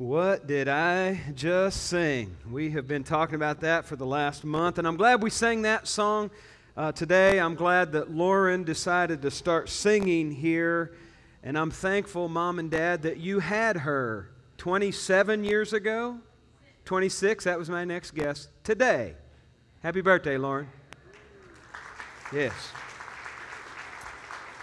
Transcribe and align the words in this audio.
What 0.00 0.46
did 0.46 0.66
I 0.66 1.20
just 1.34 1.88
sing? 1.88 2.34
We 2.50 2.70
have 2.70 2.88
been 2.88 3.04
talking 3.04 3.34
about 3.34 3.60
that 3.60 3.84
for 3.84 3.96
the 3.96 4.06
last 4.06 4.46
month, 4.46 4.78
and 4.78 4.88
I'm 4.88 4.96
glad 4.96 5.22
we 5.22 5.28
sang 5.28 5.60
that 5.60 5.86
song 5.86 6.30
uh, 6.74 6.90
today. 6.92 7.38
I'm 7.38 7.54
glad 7.54 7.92
that 7.92 8.10
Lauren 8.10 8.64
decided 8.64 9.20
to 9.20 9.30
start 9.30 9.68
singing 9.68 10.32
here, 10.32 10.94
and 11.42 11.58
I'm 11.58 11.70
thankful, 11.70 12.30
Mom 12.30 12.58
and 12.58 12.70
Dad, 12.70 13.02
that 13.02 13.18
you 13.18 13.40
had 13.40 13.76
her 13.76 14.30
27 14.56 15.44
years 15.44 15.74
ago. 15.74 16.18
26, 16.86 17.44
that 17.44 17.58
was 17.58 17.68
my 17.68 17.84
next 17.84 18.12
guess. 18.12 18.48
Today. 18.64 19.16
Happy 19.82 20.00
birthday, 20.00 20.38
Lauren. 20.38 20.70
Yes. 22.32 22.54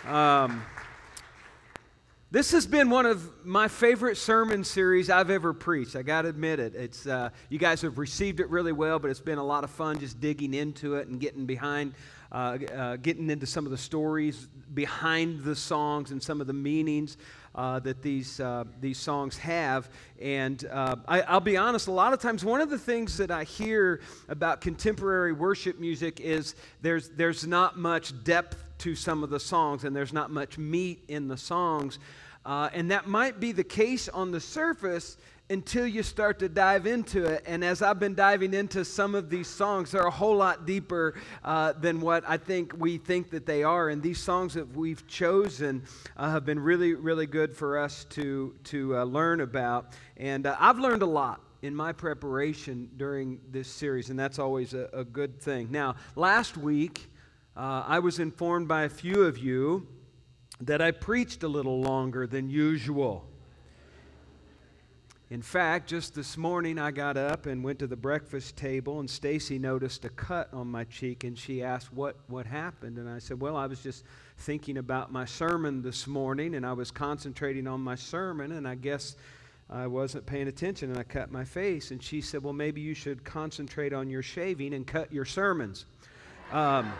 Um, 0.07 0.63
this 2.30 2.52
has 2.52 2.68
been 2.68 2.89
one 2.89 3.05
of 3.05 3.46
my 3.46 3.70
favorite 3.70 4.18
sermon 4.18 4.66
series 4.66 5.09
I've 5.09 5.30
ever 5.30 5.54
preached. 5.54 5.96
I 5.96 6.02
got 6.02 6.23
to 6.23 6.27
admit 6.27 6.59
it. 6.59 6.76
It's 6.76 7.08
uh, 7.08 7.30
you 7.48 7.58
guys 7.58 7.81
have 7.84 7.98
received 7.98 8.41
it 8.41 8.49
really 8.49 8.73
well, 8.73 8.99
but 8.99 9.09
it's 9.09 9.22
been 9.22 9.38
a 9.38 9.44
lot 9.44 9.63
of 9.63 9.70
fun 9.70 9.98
just 9.98 10.20
digging 10.20 10.54
into 10.54 10.95
it 10.95 11.08
and 11.08 11.21
getting 11.21 11.45
behind, 11.45 11.94
uh, 12.34 12.58
uh, 12.76 12.95
getting 12.98 13.30
into 13.30 13.45
some 13.45 13.63
of 13.63 13.71
the 13.71 13.77
stories 13.77 14.49
behind 14.73 15.45
the 15.45 15.55
songs 15.55 16.12
and 16.12 16.21
some 16.21 16.41
of 16.41 16.48
the 16.48 16.54
meanings 16.54 17.16
uh, 17.55 17.80
that 17.80 18.02
these 18.02 18.41
uh, 18.41 18.66
these 18.82 18.98
songs 18.98 19.38
have. 19.38 19.90
And 20.21 20.66
uh, 20.70 20.98
I, 21.07 21.34
will 21.34 21.40
be 21.40 21.55
honest, 21.55 21.88
a 21.88 21.91
lot 21.91 22.12
of 22.12 22.20
times 22.20 22.44
one 22.44 22.59
of 22.59 22.70
the 22.70 22.77
things 22.77 23.16
that 23.18 23.32
I 23.32 23.46
hear 23.46 24.02
about 24.27 24.59
contemporary 24.59 25.32
worship 25.32 25.80
music 25.80 26.20
is 26.20 26.55
there's 26.82 27.07
there's 27.07 27.48
not 27.48 27.80
much 27.80 28.21
depth 28.26 28.66
to 28.80 28.95
some 28.95 29.23
of 29.23 29.30
the 29.30 29.40
songs, 29.40 29.84
and 29.84 29.95
there's 29.95 30.13
not 30.13 30.31
much 30.31 30.58
meat 30.58 31.04
in 31.08 31.27
the 31.27 31.38
songs. 31.38 31.99
Uh, 32.45 32.70
and 32.73 32.91
that 32.91 33.08
might 33.08 33.40
be 33.40 33.52
the 33.52 33.63
case 33.63 34.08
on 34.08 34.31
the 34.31 34.40
surface 34.40 35.18
until 35.49 35.88
you 35.88 36.04
start 36.04 36.40
to 36.40 36.49
dive 36.49 36.85
into 36.85 37.26
it. 37.26 37.44
And 37.45 37.63
as 37.63 37.82
I've 37.82 37.99
been 37.99 38.16
diving 38.16 38.54
into 38.54 38.84
some 38.84 39.16
of 39.16 39.29
these 39.29 39.48
songs, 39.48 39.91
they're 39.91 40.04
a 40.04 40.12
whole 40.12 40.35
lot 40.35 40.66
deeper 40.66 41.16
uh, 41.43 41.74
than 41.74 42.01
what 42.01 42.24
I 42.27 42.38
think 42.38 42.74
we 42.77 42.98
think 42.98 43.29
that 43.32 43.46
they 43.46 43.63
are. 43.63 43.90
And 43.90 44.01
these 44.01 44.20
songs 44.20 44.54
that 44.55 44.76
we've 44.76 45.05
chosen 45.07 45.84
uh, 46.18 46.29
have 46.32 46.46
been 46.46 46.60
really, 46.60 46.94
really 46.94 47.27
good 47.27 47.54
for 47.54 47.77
us 47.77 48.05
to, 48.12 48.55
to 48.66 48.98
uh, 48.98 49.04
learn 49.05 49.41
about. 49.41 49.94
And 50.18 50.46
uh, 50.46 50.55
I've 50.60 50.79
learned 50.79 51.01
a 51.01 51.07
lot 51.07 51.41
in 51.62 51.73
my 51.73 51.91
preparation 51.91 52.90
during 52.98 53.40
this 53.51 53.68
series, 53.68 54.10
and 54.10 54.20
that's 54.20 54.40
always 54.40 54.73
a, 54.73 54.90
a 54.94 55.04
good 55.04 55.40
thing. 55.40 55.70
Now, 55.71 55.96
last 56.16 56.57
week, 56.57 57.10
uh, 57.58 57.84
I 57.88 57.98
was 57.98 58.20
informed 58.20 58.68
by 58.68 58.84
a 58.84 58.90
few 58.90 59.24
of 59.24 59.40
you 59.40 59.88
that 60.62 60.80
I 60.80 60.91
preached 60.91 61.41
a 61.41 61.48
little 61.48 61.82
longer 61.82 62.27
than 62.27 62.52
usual. 62.52 63.26
In 65.31 65.41
fact, 65.41 65.90
just 65.90 66.13
this 66.13 66.38
morning 66.38 66.78
I 66.78 66.91
got 66.91 67.18
up 67.18 67.47
and 67.47 67.63
went 67.63 67.80
to 67.80 67.88
the 67.88 67.97
breakfast 67.97 68.58
table, 68.58 69.00
and 69.00 69.09
Stacy 69.09 69.58
noticed 69.58 70.06
a 70.06 70.09
cut 70.09 70.53
on 70.53 70.68
my 70.68 70.84
cheek, 70.84 71.24
and 71.24 71.38
she 71.38 71.63
asked 71.63 71.91
what 71.91 72.18
what 72.28 72.46
happened, 72.46 73.00
and 73.00 73.09
I 73.09 73.18
said, 73.18 73.41
"Well, 73.41 73.58
I 73.58 73.66
was 73.66 73.81
just 73.81 74.03
thinking 74.38 74.78
about 74.78 75.12
my 75.12 75.25
sermon 75.25 75.81
this 75.81 76.06
morning, 76.06 76.53
and 76.53 76.66
I 76.66 76.74
was 76.74 76.91
concentrating 76.91 77.68
on 77.68 77.81
my 77.81 77.96
sermon, 77.96 78.52
and 78.52 78.68
I 78.68 78.75
guess." 78.75 79.16
I 79.69 79.85
wasn't 79.85 80.25
paying 80.25 80.47
attention 80.47 80.91
and 80.91 80.97
I 80.97 81.03
cut 81.03 81.30
my 81.30 81.44
face. 81.44 81.91
And 81.91 82.02
she 82.02 82.22
said, 82.22 82.41
Well, 82.41 82.53
maybe 82.53 82.80
you 82.80 82.94
should 82.94 83.25
concentrate 83.25 83.91
on 83.91 84.09
your 84.09 84.22
shaving 84.22 84.74
and 84.74 84.88
cut 84.88 85.12
your 85.12 85.25
sermons. 85.25 85.84
Um, 86.53 86.94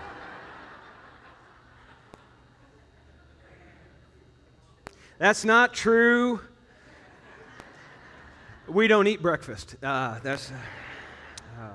That's 5.20 5.44
not 5.44 5.73
true. 5.73 6.40
We 8.68 8.88
don't 8.88 9.08
eat 9.08 9.22
breakfast. 9.22 9.76
Uh, 9.82 10.20
that's. 10.20 10.52
Uh, 10.52 11.62
uh. 11.62 11.70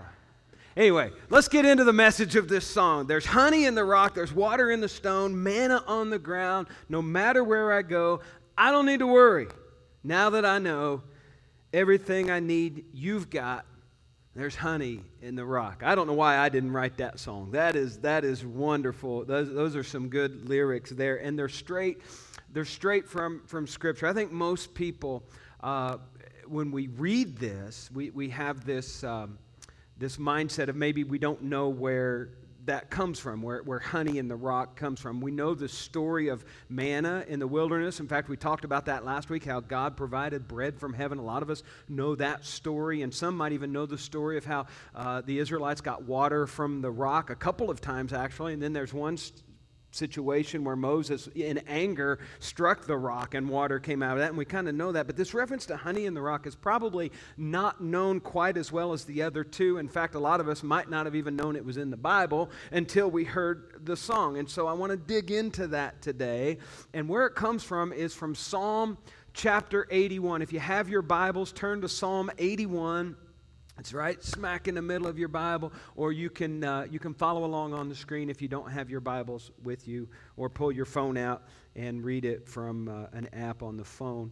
Anyway, 0.77 1.11
let's 1.29 1.49
get 1.49 1.65
into 1.65 1.85
the 1.85 1.93
message 1.93 2.37
of 2.37 2.49
this 2.49 2.67
song. 2.67 3.07
There's 3.07 3.27
honey 3.27 3.65
in 3.65 3.75
the 3.75 3.85
rock, 3.85 4.15
there's 4.15 4.33
water 4.33 4.71
in 4.71 4.81
the 4.81 4.89
stone, 4.89 5.43
manna 5.43 5.83
on 5.87 6.09
the 6.09 6.19
ground. 6.19 6.69
No 6.89 7.03
matter 7.03 7.43
where 7.43 7.73
I 7.73 7.83
go, 7.83 8.21
I 8.57 8.71
don't 8.71 8.87
need 8.87 9.01
to 9.01 9.07
worry. 9.07 9.49
Now 10.05 10.31
that 10.31 10.47
I 10.47 10.59
know 10.59 11.03
everything 11.73 12.31
I 12.31 12.41
need, 12.41 12.85
you've 12.93 13.29
got. 13.29 13.67
There's 14.35 14.57
honey 14.57 15.01
in 15.21 15.35
the 15.35 15.45
rock. 15.45 15.83
I 15.85 15.95
don't 15.95 16.07
know 16.07 16.15
why 16.15 16.39
I 16.39 16.49
didn't 16.49 16.73
write 16.73 16.97
that 16.99 17.19
song. 17.21 17.51
That 17.51 17.77
is 17.77 17.99
that 17.99 18.25
is 18.25 18.47
wonderful. 18.47 19.25
Those, 19.25 19.53
those 19.53 19.77
are 19.77 19.85
some 19.85 20.09
good 20.09 20.49
lyrics 20.49 20.91
there, 20.91 21.17
and 21.17 21.39
they're 21.39 21.51
straight 21.51 22.01
they're 22.53 22.65
straight 22.65 23.09
from, 23.09 23.43
from 23.47 23.67
Scripture. 23.67 24.07
I 24.07 24.13
think 24.13 24.31
most 24.31 24.75
people, 24.75 25.25
uh, 25.63 25.99
when 26.47 26.71
we 26.71 26.89
read 26.89 27.39
this, 27.39 27.91
we, 27.93 28.11
we 28.11 28.29
have 28.29 28.65
this, 28.65 29.03
um, 29.05 29.39
this 29.99 30.19
mindset 30.19 30.69
of 30.69 30.77
maybe 30.77 31.05
we 31.05 31.19
don't 31.19 31.43
know 31.43 31.69
where 31.69 32.31
that 32.65 32.91
comes 32.91 33.19
from, 33.19 33.43
where, 33.43 33.63
where 33.63 33.81
honey 33.81 34.19
in 34.19 34.29
the 34.29 34.37
rock 34.37 34.77
comes 34.77 35.01
from. 35.01 35.21
We 35.21 35.33
know 35.33 35.53
the 35.53 35.69
story 35.69 36.29
of 36.29 36.45
manna 36.69 37.25
in 37.27 37.41
the 37.41 37.47
wilderness. 37.47 37.99
In 37.99 38.07
fact, 38.07 38.29
we 38.29 38.37
talked 38.37 38.65
about 38.65 38.87
that 38.87 39.05
last 39.05 39.31
week, 39.31 39.45
how 39.45 39.61
God 39.61 39.97
provided 39.97 40.47
bread 40.47 40.79
from 40.79 40.93
heaven. 40.93 41.19
A 41.19 41.23
lot 41.25 41.43
of 41.43 41.51
us 41.51 41.65
know 41.89 42.15
that 42.17 42.45
story, 42.45 43.03
and 43.03 43.13
some 43.13 43.37
might 43.37 43.53
even 43.53 43.73
know 43.73 43.85
the 43.85 43.99
story 43.99 44.37
of 44.37 44.45
how 44.45 44.67
uh, 44.95 45.23
the 45.23 45.41
Israelites 45.41 45.81
got 45.81 46.05
water 46.05 46.47
from 46.47 46.83
the 46.83 46.91
rock 46.91 47.31
a 47.31 47.35
couple 47.35 47.69
of 47.69 47.81
times, 47.81 48.13
actually. 48.13 48.53
And 48.53 48.63
then 48.63 48.73
there's 48.73 48.95
one 48.95 49.17
st- 49.17 49.43
situation 49.95 50.65
where 50.65 50.77
Moses, 50.77 51.29
in 51.35 51.59
anger, 51.69 52.19
struck 52.41 52.87
the 52.87 52.97
rock 52.97 53.35
and 53.35 53.49
water 53.49 53.79
came 53.79 54.03
out 54.03 54.13
of 54.13 54.19
that, 54.19 54.31
and 54.31 54.39
we 54.39 54.45
kind 54.45 54.69
of 54.69 54.75
know 54.75 54.93
that. 54.93 55.07
But 55.07 55.17
this 55.17 55.35
reference 55.35 55.67
to 55.67 55.77
honey 55.77 56.07
in 56.07 56.15
the 56.15 56.23
rock 56.23 56.47
is 56.47 56.55
probably 56.55 57.13
not 57.37 57.81
known 57.81 58.21
quite 58.21 58.57
as 58.57 58.73
well 58.73 58.93
as 58.93 59.05
the 59.05 59.23
other 59.23 59.45
two. 59.45 59.79
In 59.79 59.89
fact, 59.89 60.15
a 60.15 60.19
lot 60.19 60.41
of 60.41 60.49
us 60.49 60.63
might 60.63 60.91
not 60.91 61.07
have 61.07 61.15
even 61.15 61.37
known 61.37 61.57
it 61.57 61.65
was 61.65 61.77
in 61.77 61.91
the 61.91 61.97
Bible 61.97 62.51
until 62.71 63.11
we 63.11 63.25
heard 63.25 63.81
the 63.85 63.97
song. 63.97 64.39
And 64.39 64.49
so 64.49 64.67
I 64.67 64.73
want 64.73 64.91
to 64.91 64.97
dig 64.97 65.31
into 65.31 65.69
that 65.69 66.03
today. 66.03 66.59
And 66.93 67.09
where 67.09 67.27
it 67.27 67.35
comes 67.35 67.63
from 67.63 67.93
is 67.93 68.15
from 68.15 68.35
Psalm 68.35 68.99
chapter 69.35 69.87
81. 69.91 70.43
If 70.43 70.53
you 70.53 70.61
have 70.61 70.89
your 70.89 71.03
Bibles, 71.03 71.53
turn 71.53 71.81
to 71.83 71.89
Psalm 71.89 72.31
81. 72.39 73.17
It's 73.83 73.93
right 73.93 74.23
smack 74.23 74.69
in 74.69 74.77
the 74.77 74.81
middle 74.81 75.09
of 75.09 75.19
your 75.19 75.27
Bible, 75.27 75.73
or 75.97 76.13
you 76.13 76.31
can, 76.31 76.63
uh, 76.63 76.87
you 76.89 77.01
can 77.01 77.13
follow 77.13 77.45
along 77.45 77.75
on 77.75 77.89
the 77.89 77.97
screen 77.97 78.31
if 78.31 78.41
you 78.41 78.47
don't 78.47 78.71
have 78.71 78.89
your 78.89 79.01
Bibles 79.01 79.51
with 79.65 79.89
you, 79.89 80.09
or 80.37 80.49
pull 80.49 80.71
your 80.71 80.85
phone 80.85 81.17
out 81.17 81.43
and 81.75 82.05
read 82.05 82.25
it 82.25 82.47
from 82.47 82.87
uh, 82.87 83.07
an 83.13 83.29
app 83.33 83.61
on 83.61 83.77
the 83.77 83.83
phone. 83.83 84.31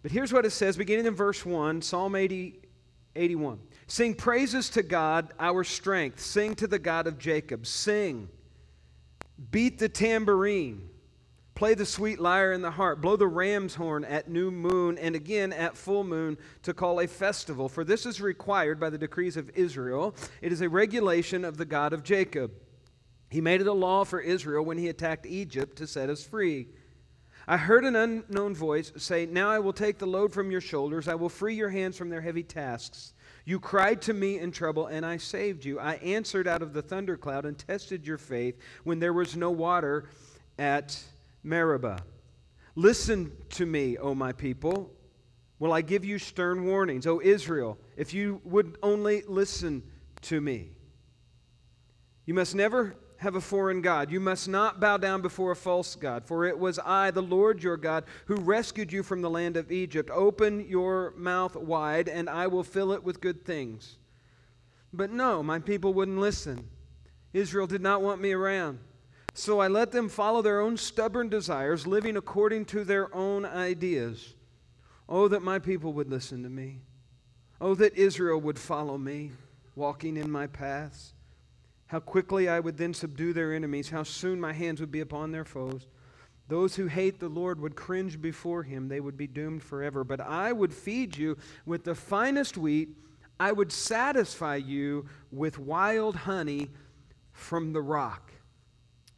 But 0.00 0.10
here's 0.10 0.32
what 0.32 0.46
it 0.46 0.52
says, 0.52 0.78
beginning 0.78 1.04
in 1.04 1.14
verse 1.14 1.44
1, 1.44 1.82
Psalm 1.82 2.14
80, 2.14 2.60
81. 3.14 3.60
Sing 3.88 4.14
praises 4.14 4.70
to 4.70 4.82
God, 4.82 5.34
our 5.38 5.64
strength. 5.64 6.20
Sing 6.20 6.54
to 6.54 6.66
the 6.66 6.78
God 6.78 7.06
of 7.06 7.18
Jacob. 7.18 7.66
Sing. 7.66 8.30
Beat 9.50 9.78
the 9.78 9.90
tambourine. 9.90 10.88
Play 11.58 11.74
the 11.74 11.84
sweet 11.84 12.20
lyre 12.20 12.52
in 12.52 12.62
the 12.62 12.70
harp. 12.70 13.00
Blow 13.00 13.16
the 13.16 13.26
ram's 13.26 13.74
horn 13.74 14.04
at 14.04 14.30
new 14.30 14.52
moon 14.52 14.96
and 14.96 15.16
again 15.16 15.52
at 15.52 15.76
full 15.76 16.04
moon 16.04 16.38
to 16.62 16.72
call 16.72 17.00
a 17.00 17.08
festival. 17.08 17.68
For 17.68 17.82
this 17.82 18.06
is 18.06 18.20
required 18.20 18.78
by 18.78 18.90
the 18.90 18.96
decrees 18.96 19.36
of 19.36 19.50
Israel. 19.56 20.14
It 20.40 20.52
is 20.52 20.60
a 20.60 20.68
regulation 20.68 21.44
of 21.44 21.56
the 21.56 21.64
God 21.64 21.92
of 21.92 22.04
Jacob. 22.04 22.52
He 23.28 23.40
made 23.40 23.60
it 23.60 23.66
a 23.66 23.72
law 23.72 24.04
for 24.04 24.20
Israel 24.20 24.64
when 24.64 24.78
he 24.78 24.88
attacked 24.88 25.26
Egypt 25.26 25.76
to 25.78 25.88
set 25.88 26.08
us 26.08 26.22
free. 26.22 26.68
I 27.48 27.56
heard 27.56 27.84
an 27.84 27.96
unknown 27.96 28.54
voice 28.54 28.92
say, 28.96 29.26
Now 29.26 29.50
I 29.50 29.58
will 29.58 29.72
take 29.72 29.98
the 29.98 30.06
load 30.06 30.32
from 30.32 30.52
your 30.52 30.60
shoulders. 30.60 31.08
I 31.08 31.16
will 31.16 31.28
free 31.28 31.56
your 31.56 31.70
hands 31.70 31.96
from 31.96 32.08
their 32.08 32.20
heavy 32.20 32.44
tasks. 32.44 33.14
You 33.44 33.58
cried 33.58 34.00
to 34.02 34.12
me 34.12 34.38
in 34.38 34.52
trouble, 34.52 34.86
and 34.86 35.04
I 35.04 35.16
saved 35.16 35.64
you. 35.64 35.80
I 35.80 35.94
answered 35.94 36.46
out 36.46 36.62
of 36.62 36.72
the 36.72 36.82
thundercloud 36.82 37.44
and 37.44 37.58
tested 37.58 38.06
your 38.06 38.18
faith 38.18 38.60
when 38.84 39.00
there 39.00 39.12
was 39.12 39.36
no 39.36 39.50
water 39.50 40.08
at 40.56 40.96
Meribah. 41.42 42.00
Listen 42.74 43.32
to 43.50 43.66
me, 43.66 43.96
O 43.98 44.14
my 44.14 44.32
people. 44.32 44.92
Will 45.58 45.72
I 45.72 45.80
give 45.80 46.04
you 46.04 46.18
stern 46.18 46.64
warnings? 46.64 47.06
O 47.06 47.20
Israel, 47.20 47.78
if 47.96 48.14
you 48.14 48.40
would 48.44 48.78
only 48.82 49.22
listen 49.26 49.82
to 50.22 50.40
me. 50.40 50.70
You 52.24 52.34
must 52.34 52.54
never 52.54 52.96
have 53.18 53.34
a 53.34 53.40
foreign 53.40 53.82
God. 53.82 54.10
You 54.10 54.20
must 54.20 54.48
not 54.48 54.80
bow 54.80 54.96
down 54.96 55.22
before 55.22 55.50
a 55.50 55.56
false 55.56 55.96
God, 55.96 56.24
for 56.24 56.44
it 56.44 56.58
was 56.58 56.78
I, 56.78 57.10
the 57.10 57.22
Lord 57.22 57.62
your 57.62 57.76
God, 57.76 58.04
who 58.26 58.36
rescued 58.36 58.92
you 58.92 59.02
from 59.02 59.22
the 59.22 59.30
land 59.30 59.56
of 59.56 59.72
Egypt. 59.72 60.08
Open 60.10 60.66
your 60.68 61.12
mouth 61.16 61.56
wide, 61.56 62.08
and 62.08 62.30
I 62.30 62.46
will 62.46 62.62
fill 62.62 62.92
it 62.92 63.02
with 63.02 63.20
good 63.20 63.44
things. 63.44 63.98
But 64.92 65.10
no, 65.10 65.42
my 65.42 65.58
people 65.58 65.92
wouldn't 65.94 66.18
listen. 66.18 66.68
Israel 67.32 67.66
did 67.66 67.82
not 67.82 68.02
want 68.02 68.20
me 68.20 68.32
around. 68.32 68.78
So 69.38 69.60
I 69.60 69.68
let 69.68 69.92
them 69.92 70.08
follow 70.08 70.42
their 70.42 70.58
own 70.58 70.76
stubborn 70.76 71.28
desires, 71.28 71.86
living 71.86 72.16
according 72.16 72.64
to 72.66 72.82
their 72.82 73.14
own 73.14 73.44
ideas. 73.44 74.34
Oh, 75.08 75.28
that 75.28 75.44
my 75.44 75.60
people 75.60 75.92
would 75.92 76.10
listen 76.10 76.42
to 76.42 76.48
me. 76.48 76.80
Oh, 77.60 77.76
that 77.76 77.94
Israel 77.94 78.40
would 78.40 78.58
follow 78.58 78.98
me, 78.98 79.30
walking 79.76 80.16
in 80.16 80.28
my 80.28 80.48
paths. 80.48 81.14
How 81.86 82.00
quickly 82.00 82.48
I 82.48 82.58
would 82.58 82.78
then 82.78 82.92
subdue 82.92 83.32
their 83.32 83.54
enemies, 83.54 83.90
how 83.90 84.02
soon 84.02 84.40
my 84.40 84.52
hands 84.52 84.80
would 84.80 84.90
be 84.90 85.02
upon 85.02 85.30
their 85.30 85.44
foes. 85.44 85.86
Those 86.48 86.74
who 86.74 86.88
hate 86.88 87.20
the 87.20 87.28
Lord 87.28 87.60
would 87.60 87.76
cringe 87.76 88.20
before 88.20 88.64
him, 88.64 88.88
they 88.88 88.98
would 88.98 89.16
be 89.16 89.28
doomed 89.28 89.62
forever. 89.62 90.02
But 90.02 90.20
I 90.20 90.50
would 90.50 90.74
feed 90.74 91.16
you 91.16 91.38
with 91.64 91.84
the 91.84 91.94
finest 91.94 92.56
wheat, 92.58 92.88
I 93.38 93.52
would 93.52 93.70
satisfy 93.70 94.56
you 94.56 95.06
with 95.30 95.60
wild 95.60 96.16
honey 96.16 96.70
from 97.30 97.72
the 97.72 97.82
rock. 97.82 98.32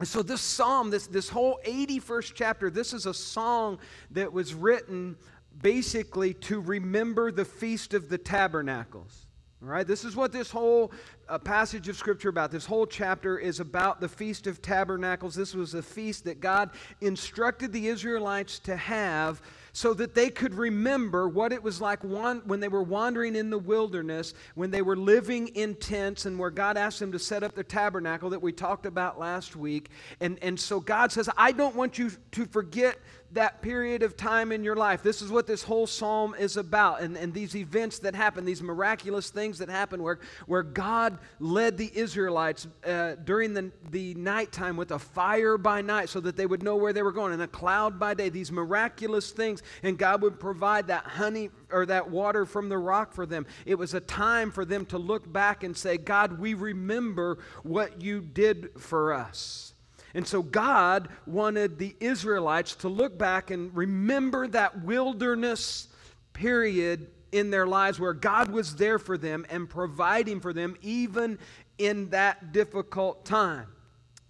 And 0.01 0.09
so, 0.09 0.23
this 0.23 0.41
psalm, 0.41 0.89
this, 0.89 1.07
this 1.07 1.29
whole 1.29 1.61
81st 1.67 2.33
chapter, 2.35 2.71
this 2.71 2.95
is 2.95 3.05
a 3.05 3.13
song 3.13 3.79
that 4.13 4.33
was 4.33 4.55
written 4.55 5.15
basically 5.61 6.33
to 6.35 6.59
remember 6.59 7.31
the 7.31 7.45
Feast 7.45 7.93
of 7.93 8.09
the 8.09 8.17
Tabernacles. 8.17 9.27
All 9.63 9.69
right, 9.69 9.87
this 9.87 10.05
is 10.07 10.17
what 10.17 10.33
this 10.33 10.51
whole 10.51 10.91
uh, 11.29 11.39
passage 11.39 11.87
of 11.91 11.97
scripture 11.99 12.31
about. 12.31 12.51
This 12.51 12.65
whole 12.65 12.87
chapter 12.87 13.39
is 13.39 13.61
about 13.61 14.01
the 14.01 14.09
Feast 14.09 14.47
of 14.47 14.63
Tabernacles. 14.63 15.35
This 15.35 15.55
was 15.55 15.75
a 15.75 15.83
feast 15.83 16.25
that 16.25 16.41
God 16.41 16.71
instructed 17.03 17.71
the 17.71 17.89
Israelites 17.89 18.59
to 18.61 18.77
have 18.77 19.43
so 19.73 19.95
that 19.95 20.15
they 20.15 20.31
could 20.31 20.55
remember 20.55 21.29
what 21.29 21.53
it 21.53 21.63
was 21.63 21.81
like 21.81 22.01
when 22.03 22.61
they 22.61 22.69
were 22.69 22.83
wandering 22.83 23.37
in 23.37 23.51
the 23.51 23.59
wilderness, 23.59 24.35
when 24.55 24.71
they 24.71 24.83
were 24.83 24.97
living 24.97 25.49
in 25.49 25.75
tents, 25.75 26.27
and 26.27 26.39
where 26.39 26.51
God 26.51 26.77
asked 26.77 27.01
them 27.01 27.13
to 27.13 27.19
set 27.19 27.43
up 27.43 27.55
the 27.55 27.65
tabernacle 27.65 28.31
that 28.31 28.43
we 28.43 28.53
talked 28.53 28.87
about 28.87 29.19
last 29.19 29.57
week. 29.57 29.91
And, 30.21 30.39
and 30.43 30.59
so 30.59 30.81
God 30.81 31.13
says, 31.13 31.29
I 31.37 31.53
don't 31.53 31.77
want 31.77 31.99
you 31.99 32.11
to 32.33 32.47
forget 32.47 32.99
that 33.33 33.63
period 33.63 34.03
of 34.03 34.17
time 34.17 34.51
in 34.51 34.65
your 34.65 34.75
life. 34.75 35.03
This 35.03 35.23
is 35.23 35.31
what 35.31 35.47
this 35.47 35.63
whole 35.63 35.87
psalm 35.87 36.35
is 36.37 36.57
about. 36.57 37.01
And, 37.01 37.17
and 37.17 37.33
these 37.33 37.55
events 37.55 38.01
that 38.01 38.15
happen, 38.15 38.45
these 38.45 38.63
miraculous 38.63 39.31
things 39.31 39.59
that 39.59 39.69
happen, 39.69 40.03
where, 40.03 40.19
where 40.47 40.65
God 40.65 41.19
led 41.39 41.77
the 41.77 41.91
Israelites 41.95 42.67
uh, 42.85 43.15
during 43.25 43.55
the, 43.55 43.71
the 43.91 44.15
nighttime 44.15 44.77
with 44.77 44.91
a 44.91 44.99
fire 44.99 45.57
by 45.57 45.81
night 45.81 46.09
so 46.09 46.19
that 46.21 46.37
they 46.37 46.47
would 46.47 46.63
know 46.63 46.75
where 46.75 46.93
they 46.93 47.03
were 47.03 47.13
going, 47.13 47.33
and 47.33 47.43
a 47.43 47.47
cloud 47.47 48.01
by 48.01 48.15
day, 48.15 48.31
these 48.31 48.51
miraculous 48.51 49.31
things. 49.31 49.60
And 49.83 49.99
God 49.99 50.23
would 50.23 50.41
provide 50.41 50.89
that 50.89 51.05
honey 51.05 51.51
or 51.71 51.87
that 51.87 52.11
water 52.11 52.47
from 52.47 52.69
the 52.69 52.79
rock 52.79 53.13
for 53.13 53.27
them. 53.27 53.47
It 53.67 53.77
was 53.77 53.95
a 53.95 54.01
time 54.01 54.51
for 54.51 54.65
them 54.65 54.87
to 54.87 54.99
look 54.99 55.31
back 55.31 55.63
and 55.63 55.77
say, 55.77 55.97
God, 55.97 56.39
we 56.39 56.55
remember 56.55 57.39
what 57.63 58.03
you 58.03 58.21
did 58.21 58.71
for 58.79 59.13
us. 59.13 59.75
And 60.15 60.27
so 60.27 60.43
God 60.43 61.09
wanted 61.27 61.79
the 61.79 61.95
Israelites 62.01 62.75
to 62.77 62.89
look 62.89 63.17
back 63.17 63.51
and 63.51 63.75
remember 63.77 64.49
that 64.49 64.83
wilderness 64.83 65.89
period 66.33 67.09
in 67.33 67.51
their 67.51 67.67
lives 67.67 68.01
where 68.01 68.13
God 68.13 68.51
was 68.51 68.77
there 68.77 68.99
for 68.99 69.17
them 69.17 69.47
and 69.51 69.69
providing 69.69 70.41
for 70.41 70.53
them 70.53 70.77
even 70.83 71.39
in 71.79 72.11
that 72.11 72.53
difficult 72.53 73.25
time. 73.25 73.67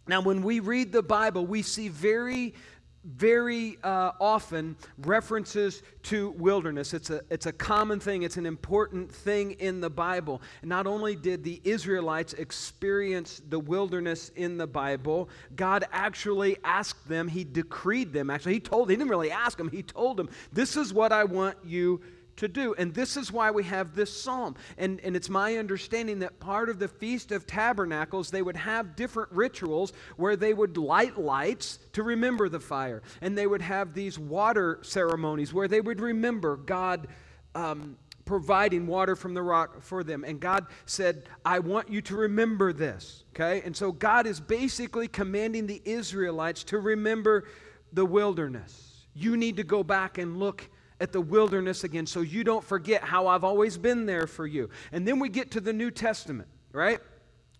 Now, 0.06 0.20
when 0.20 0.42
we 0.42 0.60
read 0.60 0.92
the 0.92 1.02
Bible, 1.02 1.46
we 1.46 1.62
see 1.62 1.88
very 1.88 2.54
very 3.04 3.78
uh, 3.82 4.12
often 4.20 4.76
references 4.98 5.82
to 6.04 6.30
wilderness. 6.32 6.92
It's 6.92 7.10
a, 7.10 7.22
it's 7.30 7.46
a 7.46 7.52
common 7.52 7.98
thing, 8.00 8.22
it's 8.22 8.36
an 8.36 8.46
important 8.46 9.10
thing 9.10 9.52
in 9.52 9.80
the 9.80 9.90
Bible. 9.90 10.42
Not 10.62 10.86
only 10.86 11.16
did 11.16 11.42
the 11.42 11.60
Israelites 11.64 12.34
experience 12.34 13.40
the 13.48 13.58
wilderness 13.58 14.30
in 14.36 14.58
the 14.58 14.66
Bible, 14.66 15.28
God 15.56 15.84
actually 15.92 16.58
asked 16.64 17.08
them, 17.08 17.28
He 17.28 17.44
decreed 17.44 18.12
them. 18.12 18.30
Actually, 18.30 18.54
He 18.54 18.60
told, 18.60 18.90
He 18.90 18.96
didn't 18.96 19.10
really 19.10 19.30
ask 19.30 19.56
them, 19.56 19.70
He 19.70 19.82
told 19.82 20.16
them, 20.16 20.28
This 20.52 20.76
is 20.76 20.92
what 20.92 21.12
I 21.12 21.24
want 21.24 21.56
you 21.64 22.00
to 22.40 22.48
do. 22.48 22.74
And 22.74 22.92
this 22.92 23.16
is 23.16 23.30
why 23.30 23.50
we 23.50 23.64
have 23.64 23.94
this 23.94 24.22
psalm. 24.22 24.56
And, 24.76 25.00
and 25.00 25.14
it's 25.14 25.28
my 25.28 25.56
understanding 25.56 26.18
that 26.20 26.40
part 26.40 26.68
of 26.68 26.78
the 26.78 26.88
Feast 26.88 27.32
of 27.32 27.46
Tabernacles, 27.46 28.30
they 28.30 28.42
would 28.42 28.56
have 28.56 28.96
different 28.96 29.30
rituals 29.32 29.92
where 30.16 30.36
they 30.36 30.52
would 30.52 30.76
light 30.76 31.18
lights 31.18 31.78
to 31.92 32.02
remember 32.02 32.48
the 32.48 32.60
fire. 32.60 33.02
And 33.20 33.36
they 33.36 33.46
would 33.46 33.62
have 33.62 33.94
these 33.94 34.18
water 34.18 34.80
ceremonies 34.82 35.54
where 35.54 35.68
they 35.68 35.80
would 35.80 36.00
remember 36.00 36.56
God. 36.56 37.08
Um, 37.54 37.96
providing 38.26 38.86
water 38.86 39.16
from 39.16 39.34
the 39.34 39.42
rock 39.42 39.82
for 39.82 40.04
them. 40.04 40.22
And 40.22 40.38
God 40.38 40.66
said, 40.86 41.24
I 41.44 41.58
want 41.58 41.90
you 41.90 42.00
to 42.02 42.14
remember 42.14 42.72
this. 42.72 43.24
Okay? 43.34 43.60
And 43.64 43.76
so 43.76 43.90
God 43.90 44.24
is 44.28 44.38
basically 44.38 45.08
commanding 45.08 45.66
the 45.66 45.82
Israelites 45.84 46.62
to 46.64 46.78
remember 46.78 47.48
the 47.92 48.06
wilderness. 48.06 49.08
You 49.14 49.36
need 49.36 49.56
to 49.56 49.64
go 49.64 49.82
back 49.82 50.16
and 50.16 50.36
look 50.36 50.70
at 51.00 51.12
the 51.12 51.20
wilderness 51.20 51.82
again 51.84 52.06
so 52.06 52.20
you 52.20 52.44
don't 52.44 52.64
forget 52.64 53.02
how 53.02 53.26
I've 53.26 53.44
always 53.44 53.78
been 53.78 54.06
there 54.06 54.26
for 54.26 54.46
you. 54.46 54.70
And 54.92 55.08
then 55.08 55.18
we 55.18 55.28
get 55.28 55.50
to 55.52 55.60
the 55.60 55.72
New 55.72 55.90
Testament, 55.90 56.48
right? 56.72 57.00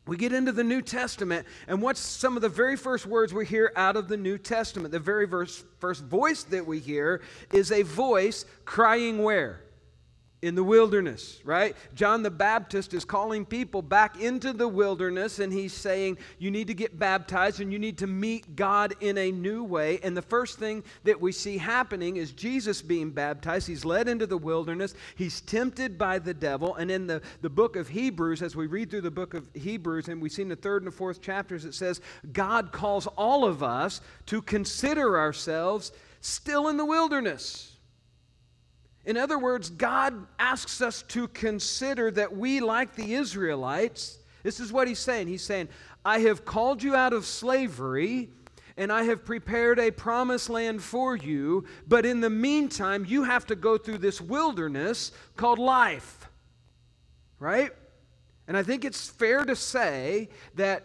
We 0.06 0.16
get 0.16 0.32
into 0.32 0.52
the 0.52 0.64
New 0.64 0.82
Testament, 0.82 1.46
and 1.68 1.80
what's 1.80 2.00
some 2.00 2.36
of 2.36 2.42
the 2.42 2.48
very 2.48 2.76
first 2.76 3.06
words 3.06 3.32
we 3.32 3.46
hear 3.46 3.72
out 3.76 3.96
of 3.96 4.08
the 4.08 4.16
New 4.16 4.38
Testament? 4.38 4.92
The 4.92 4.98
very 4.98 5.26
first, 5.26 5.64
first 5.78 6.04
voice 6.04 6.42
that 6.44 6.66
we 6.66 6.80
hear 6.80 7.22
is 7.52 7.70
a 7.70 7.82
voice 7.82 8.44
crying 8.64 9.22
where? 9.22 9.60
In 10.42 10.54
the 10.54 10.64
wilderness, 10.64 11.38
right? 11.44 11.76
John 11.94 12.22
the 12.22 12.30
Baptist 12.30 12.94
is 12.94 13.04
calling 13.04 13.44
people 13.44 13.82
back 13.82 14.18
into 14.18 14.54
the 14.54 14.66
wilderness 14.66 15.38
and 15.38 15.52
he's 15.52 15.74
saying, 15.74 16.16
You 16.38 16.50
need 16.50 16.66
to 16.68 16.74
get 16.74 16.98
baptized 16.98 17.60
and 17.60 17.70
you 17.70 17.78
need 17.78 17.98
to 17.98 18.06
meet 18.06 18.56
God 18.56 18.94
in 19.00 19.18
a 19.18 19.30
new 19.30 19.62
way. 19.62 20.00
And 20.02 20.16
the 20.16 20.22
first 20.22 20.58
thing 20.58 20.82
that 21.04 21.20
we 21.20 21.30
see 21.32 21.58
happening 21.58 22.16
is 22.16 22.32
Jesus 22.32 22.80
being 22.80 23.10
baptized. 23.10 23.68
He's 23.68 23.84
led 23.84 24.08
into 24.08 24.26
the 24.26 24.38
wilderness, 24.38 24.94
he's 25.14 25.42
tempted 25.42 25.98
by 25.98 26.18
the 26.18 26.34
devil. 26.34 26.74
And 26.76 26.90
in 26.90 27.06
the, 27.06 27.20
the 27.42 27.50
book 27.50 27.76
of 27.76 27.88
Hebrews, 27.88 28.40
as 28.40 28.56
we 28.56 28.66
read 28.66 28.90
through 28.90 29.02
the 29.02 29.10
book 29.10 29.34
of 29.34 29.46
Hebrews, 29.52 30.08
and 30.08 30.22
we 30.22 30.30
see 30.30 30.42
in 30.42 30.48
the 30.48 30.56
third 30.56 30.82
and 30.82 30.90
the 30.90 30.96
fourth 30.96 31.20
chapters, 31.20 31.66
it 31.66 31.74
says, 31.74 32.00
God 32.32 32.72
calls 32.72 33.06
all 33.06 33.44
of 33.44 33.62
us 33.62 34.00
to 34.26 34.40
consider 34.40 35.18
ourselves 35.18 35.92
still 36.22 36.68
in 36.68 36.78
the 36.78 36.84
wilderness 36.84 37.76
in 39.04 39.16
other 39.16 39.38
words, 39.38 39.70
God 39.70 40.26
asks 40.38 40.80
us 40.80 41.02
to 41.08 41.28
consider 41.28 42.10
that 42.12 42.36
we, 42.36 42.60
like 42.60 42.94
the 42.94 43.14
Israelites, 43.14 44.18
this 44.42 44.60
is 44.60 44.72
what 44.72 44.88
he's 44.88 44.98
saying. 44.98 45.28
He's 45.28 45.42
saying, 45.42 45.68
I 46.04 46.20
have 46.20 46.44
called 46.44 46.82
you 46.82 46.94
out 46.94 47.12
of 47.12 47.26
slavery 47.26 48.30
and 48.76 48.90
I 48.90 49.02
have 49.04 49.24
prepared 49.24 49.78
a 49.78 49.90
promised 49.90 50.48
land 50.48 50.82
for 50.82 51.14
you, 51.16 51.66
but 51.86 52.06
in 52.06 52.20
the 52.20 52.30
meantime, 52.30 53.04
you 53.06 53.24
have 53.24 53.46
to 53.46 53.56
go 53.56 53.76
through 53.76 53.98
this 53.98 54.20
wilderness 54.20 55.12
called 55.36 55.58
life. 55.58 56.30
Right? 57.38 57.72
And 58.48 58.56
I 58.56 58.62
think 58.62 58.84
it's 58.84 59.08
fair 59.08 59.44
to 59.44 59.54
say 59.54 60.28
that 60.54 60.84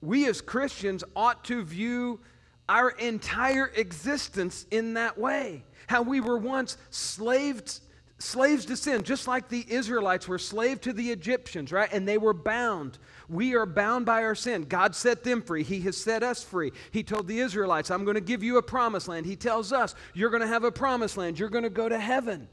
we 0.00 0.26
as 0.26 0.40
Christians 0.40 1.04
ought 1.14 1.44
to 1.44 1.62
view 1.62 2.20
our 2.68 2.90
entire 2.90 3.66
existence 3.76 4.66
in 4.70 4.94
that 4.94 5.18
way. 5.18 5.64
How 5.86 6.02
we 6.02 6.20
were 6.20 6.38
once 6.38 6.76
slaves 6.90 7.80
slaves 8.18 8.64
to 8.66 8.76
sin, 8.76 9.02
just 9.02 9.26
like 9.26 9.48
the 9.48 9.64
Israelites 9.68 10.26
were 10.28 10.38
slave 10.38 10.80
to 10.80 10.92
the 10.92 11.10
Egyptians, 11.10 11.72
right? 11.72 11.92
And 11.92 12.06
they 12.06 12.18
were 12.18 12.32
bound. 12.32 12.98
We 13.28 13.54
are 13.54 13.66
bound 13.66 14.06
by 14.06 14.22
our 14.22 14.34
sin. 14.34 14.64
God 14.64 14.94
set 14.94 15.24
them 15.24 15.42
free. 15.42 15.62
He 15.62 15.80
has 15.82 15.96
set 15.96 16.22
us 16.22 16.42
free. 16.42 16.72
He 16.90 17.02
told 17.02 17.26
the 17.26 17.40
Israelites, 17.40 17.90
I'm 17.90 18.04
going 18.04 18.14
to 18.14 18.20
give 18.20 18.42
you 18.42 18.56
a 18.58 18.62
promised 18.62 19.08
land. 19.08 19.26
He 19.26 19.36
tells 19.36 19.72
us, 19.72 19.94
You're 20.14 20.30
going 20.30 20.42
to 20.42 20.48
have 20.48 20.64
a 20.64 20.72
promised 20.72 21.16
land. 21.16 21.38
You're 21.38 21.48
going 21.48 21.64
to 21.64 21.70
go 21.70 21.88
to 21.88 21.98
heaven. 21.98 22.48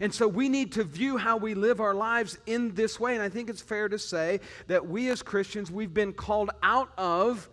And 0.00 0.12
so 0.12 0.28
we 0.28 0.48
need 0.48 0.72
to 0.72 0.84
view 0.84 1.16
how 1.16 1.38
we 1.38 1.54
live 1.54 1.80
our 1.80 1.94
lives 1.94 2.38
in 2.46 2.74
this 2.74 3.00
way. 3.00 3.14
And 3.14 3.22
I 3.22 3.30
think 3.30 3.48
it's 3.48 3.62
fair 3.62 3.88
to 3.88 3.98
say 3.98 4.40
that 4.66 4.86
we 4.86 5.08
as 5.08 5.22
Christians, 5.22 5.70
we've 5.70 5.94
been 5.94 6.12
called 6.12 6.50
out 6.62 6.92
of 6.98 7.48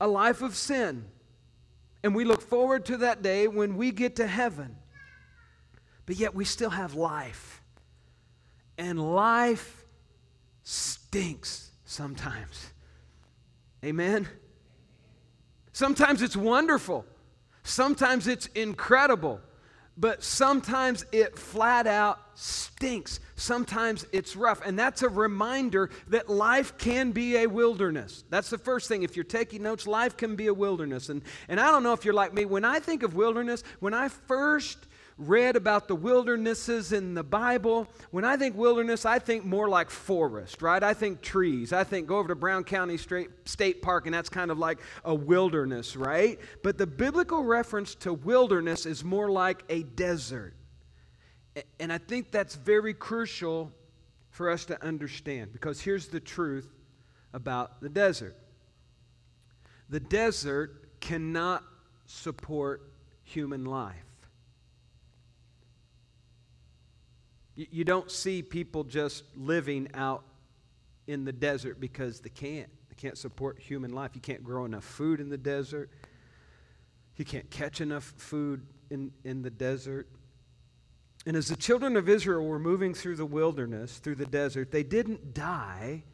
a 0.00 0.06
life 0.06 0.42
of 0.42 0.54
sin. 0.54 1.06
And 2.02 2.14
we 2.14 2.24
look 2.24 2.40
forward 2.40 2.84
to 2.86 2.96
that 2.98 3.22
day 3.22 3.46
when 3.48 3.76
we 3.76 3.90
get 3.90 4.16
to 4.16 4.26
heaven. 4.26 4.76
But 6.06 6.16
yet 6.16 6.34
we 6.34 6.44
still 6.44 6.70
have 6.70 6.94
life. 6.94 7.62
And 8.76 9.14
life 9.14 9.84
stinks 10.64 11.70
sometimes. 11.84 12.70
Amen? 13.84 14.28
Sometimes 15.72 16.22
it's 16.22 16.36
wonderful. 16.36 17.06
Sometimes 17.62 18.26
it's 18.26 18.46
incredible 18.46 19.40
but 19.96 20.22
sometimes 20.22 21.04
it 21.12 21.38
flat 21.38 21.86
out 21.86 22.18
stinks. 22.34 23.20
Sometimes 23.36 24.06
it's 24.12 24.36
rough. 24.36 24.64
And 24.64 24.78
that's 24.78 25.02
a 25.02 25.08
reminder 25.08 25.90
that 26.08 26.30
life 26.30 26.78
can 26.78 27.12
be 27.12 27.36
a 27.36 27.46
wilderness. 27.46 28.24
That's 28.30 28.50
the 28.50 28.58
first 28.58 28.88
thing. 28.88 29.02
If 29.02 29.16
you're 29.16 29.24
taking 29.24 29.62
notes, 29.62 29.86
life 29.86 30.16
can 30.16 30.34
be 30.34 30.46
a 30.46 30.54
wilderness. 30.54 31.08
And, 31.08 31.22
and 31.48 31.60
I 31.60 31.70
don't 31.70 31.82
know 31.82 31.92
if 31.92 32.04
you're 32.04 32.14
like 32.14 32.32
me. 32.32 32.44
When 32.44 32.64
I 32.64 32.80
think 32.80 33.02
of 33.02 33.14
wilderness, 33.14 33.62
when 33.80 33.94
I 33.94 34.08
first 34.08 34.78
read 35.18 35.56
about 35.56 35.88
the 35.88 35.94
wildernesses 35.94 36.92
in 36.92 37.14
the 37.14 37.22
Bible, 37.22 37.88
when 38.10 38.24
I 38.24 38.36
think 38.36 38.56
wilderness, 38.56 39.04
I 39.04 39.18
think 39.18 39.44
more 39.44 39.68
like 39.68 39.90
forest, 39.90 40.62
right? 40.62 40.82
I 40.82 40.94
think 40.94 41.20
trees. 41.20 41.72
I 41.72 41.84
think 41.84 42.06
go 42.06 42.18
over 42.18 42.28
to 42.28 42.34
Brown 42.34 42.64
County 42.64 42.96
State 42.96 43.82
Park, 43.82 44.06
and 44.06 44.14
that's 44.14 44.28
kind 44.28 44.50
of 44.50 44.58
like 44.58 44.78
a 45.04 45.14
wilderness, 45.14 45.96
right? 45.96 46.38
But 46.62 46.78
the 46.78 46.86
biblical 46.86 47.44
reference 47.44 47.94
to 47.96 48.12
wilderness 48.12 48.86
is 48.86 49.04
more 49.04 49.30
like 49.30 49.64
a 49.68 49.82
desert. 49.82 50.54
And 51.78 51.92
I 51.92 51.98
think 51.98 52.30
that's 52.30 52.54
very 52.54 52.94
crucial 52.94 53.72
for 54.30 54.50
us 54.50 54.64
to 54.64 54.82
understand 54.82 55.52
because 55.52 55.80
here's 55.80 56.08
the 56.08 56.20
truth 56.20 56.72
about 57.34 57.80
the 57.80 57.88
desert 57.88 58.36
the 59.88 60.00
desert 60.00 61.00
cannot 61.00 61.62
support 62.06 62.92
human 63.24 63.66
life. 63.66 64.11
You, 67.54 67.84
don't 67.84 68.10
see 68.10 68.42
people 68.42 68.82
just 68.84 69.24
living 69.36 69.88
out 69.92 70.24
in 71.06 71.24
the 71.24 71.32
desert 71.32 71.80
because 71.80 72.20
they 72.20 72.30
can't. 72.30 72.70
They 72.88 72.94
can't 72.96 73.18
support 73.18 73.58
human 73.58 73.92
life. 73.92 74.12
You 74.14 74.22
can't 74.22 74.42
grow 74.42 74.64
enough 74.64 74.84
food 74.84 75.20
in 75.20 75.28
the 75.28 75.36
desert. 75.36 75.90
You 77.16 77.26
can't 77.26 77.50
catch 77.50 77.80
enough 77.80 78.04
food 78.16 78.66
in, 78.90 79.12
in 79.24 79.42
the 79.42 79.50
desert. 79.50 80.08
And 81.26 81.36
as 81.36 81.48
the 81.48 81.56
children 81.56 81.96
of 81.96 82.08
Israel 82.08 82.44
were 82.44 82.58
moving 82.58 82.94
through 82.94 83.16
the 83.16 83.26
wilderness, 83.26 83.98
through 83.98 84.16
the 84.16 84.26
desert, 84.26 84.72
they 84.72 84.82
didn't 84.82 85.34
die 85.34 86.04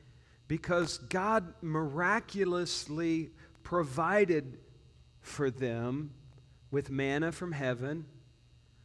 because 0.49 0.99
God 0.99 1.55
miraculously 1.63 3.31
provided 3.63 4.59
for 5.21 5.51
them 5.51 6.11
with 6.71 6.91
manna 6.91 7.31
from 7.31 7.53
heaven, 7.53 8.07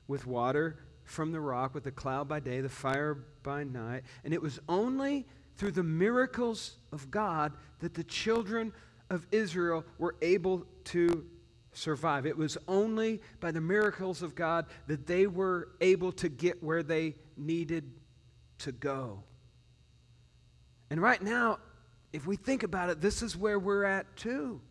with 0.07 0.27
water 0.27 0.82
from 1.05 1.31
the 1.31 1.39
rock, 1.39 1.73
with 1.73 1.83
the 1.83 1.91
cloud 1.91 2.27
by 2.27 2.39
day, 2.39 2.61
the 2.61 2.69
fire 2.69 3.25
by 3.43 3.63
night. 3.63 4.03
And 4.23 4.33
it 4.33 4.41
was 4.41 4.59
only 4.69 5.25
through 5.55 5.71
the 5.71 5.83
miracles 5.83 6.77
of 6.91 7.11
God 7.11 7.53
that 7.79 7.93
the 7.93 8.03
children 8.03 8.73
of 9.09 9.27
Israel 9.31 9.85
were 9.97 10.15
able 10.21 10.65
to 10.85 11.25
survive. 11.73 12.25
It 12.25 12.37
was 12.37 12.57
only 12.67 13.21
by 13.39 13.51
the 13.51 13.61
miracles 13.61 14.21
of 14.21 14.35
God 14.35 14.65
that 14.87 15.05
they 15.05 15.27
were 15.27 15.69
able 15.81 16.11
to 16.13 16.29
get 16.29 16.63
where 16.63 16.83
they 16.83 17.15
needed 17.37 17.91
to 18.59 18.71
go. 18.71 19.23
And 20.89 21.01
right 21.01 21.21
now, 21.21 21.59
if 22.11 22.27
we 22.27 22.35
think 22.35 22.63
about 22.63 22.89
it, 22.89 23.01
this 23.01 23.21
is 23.21 23.35
where 23.35 23.57
we're 23.57 23.83
at 23.83 24.15
too. 24.15 24.61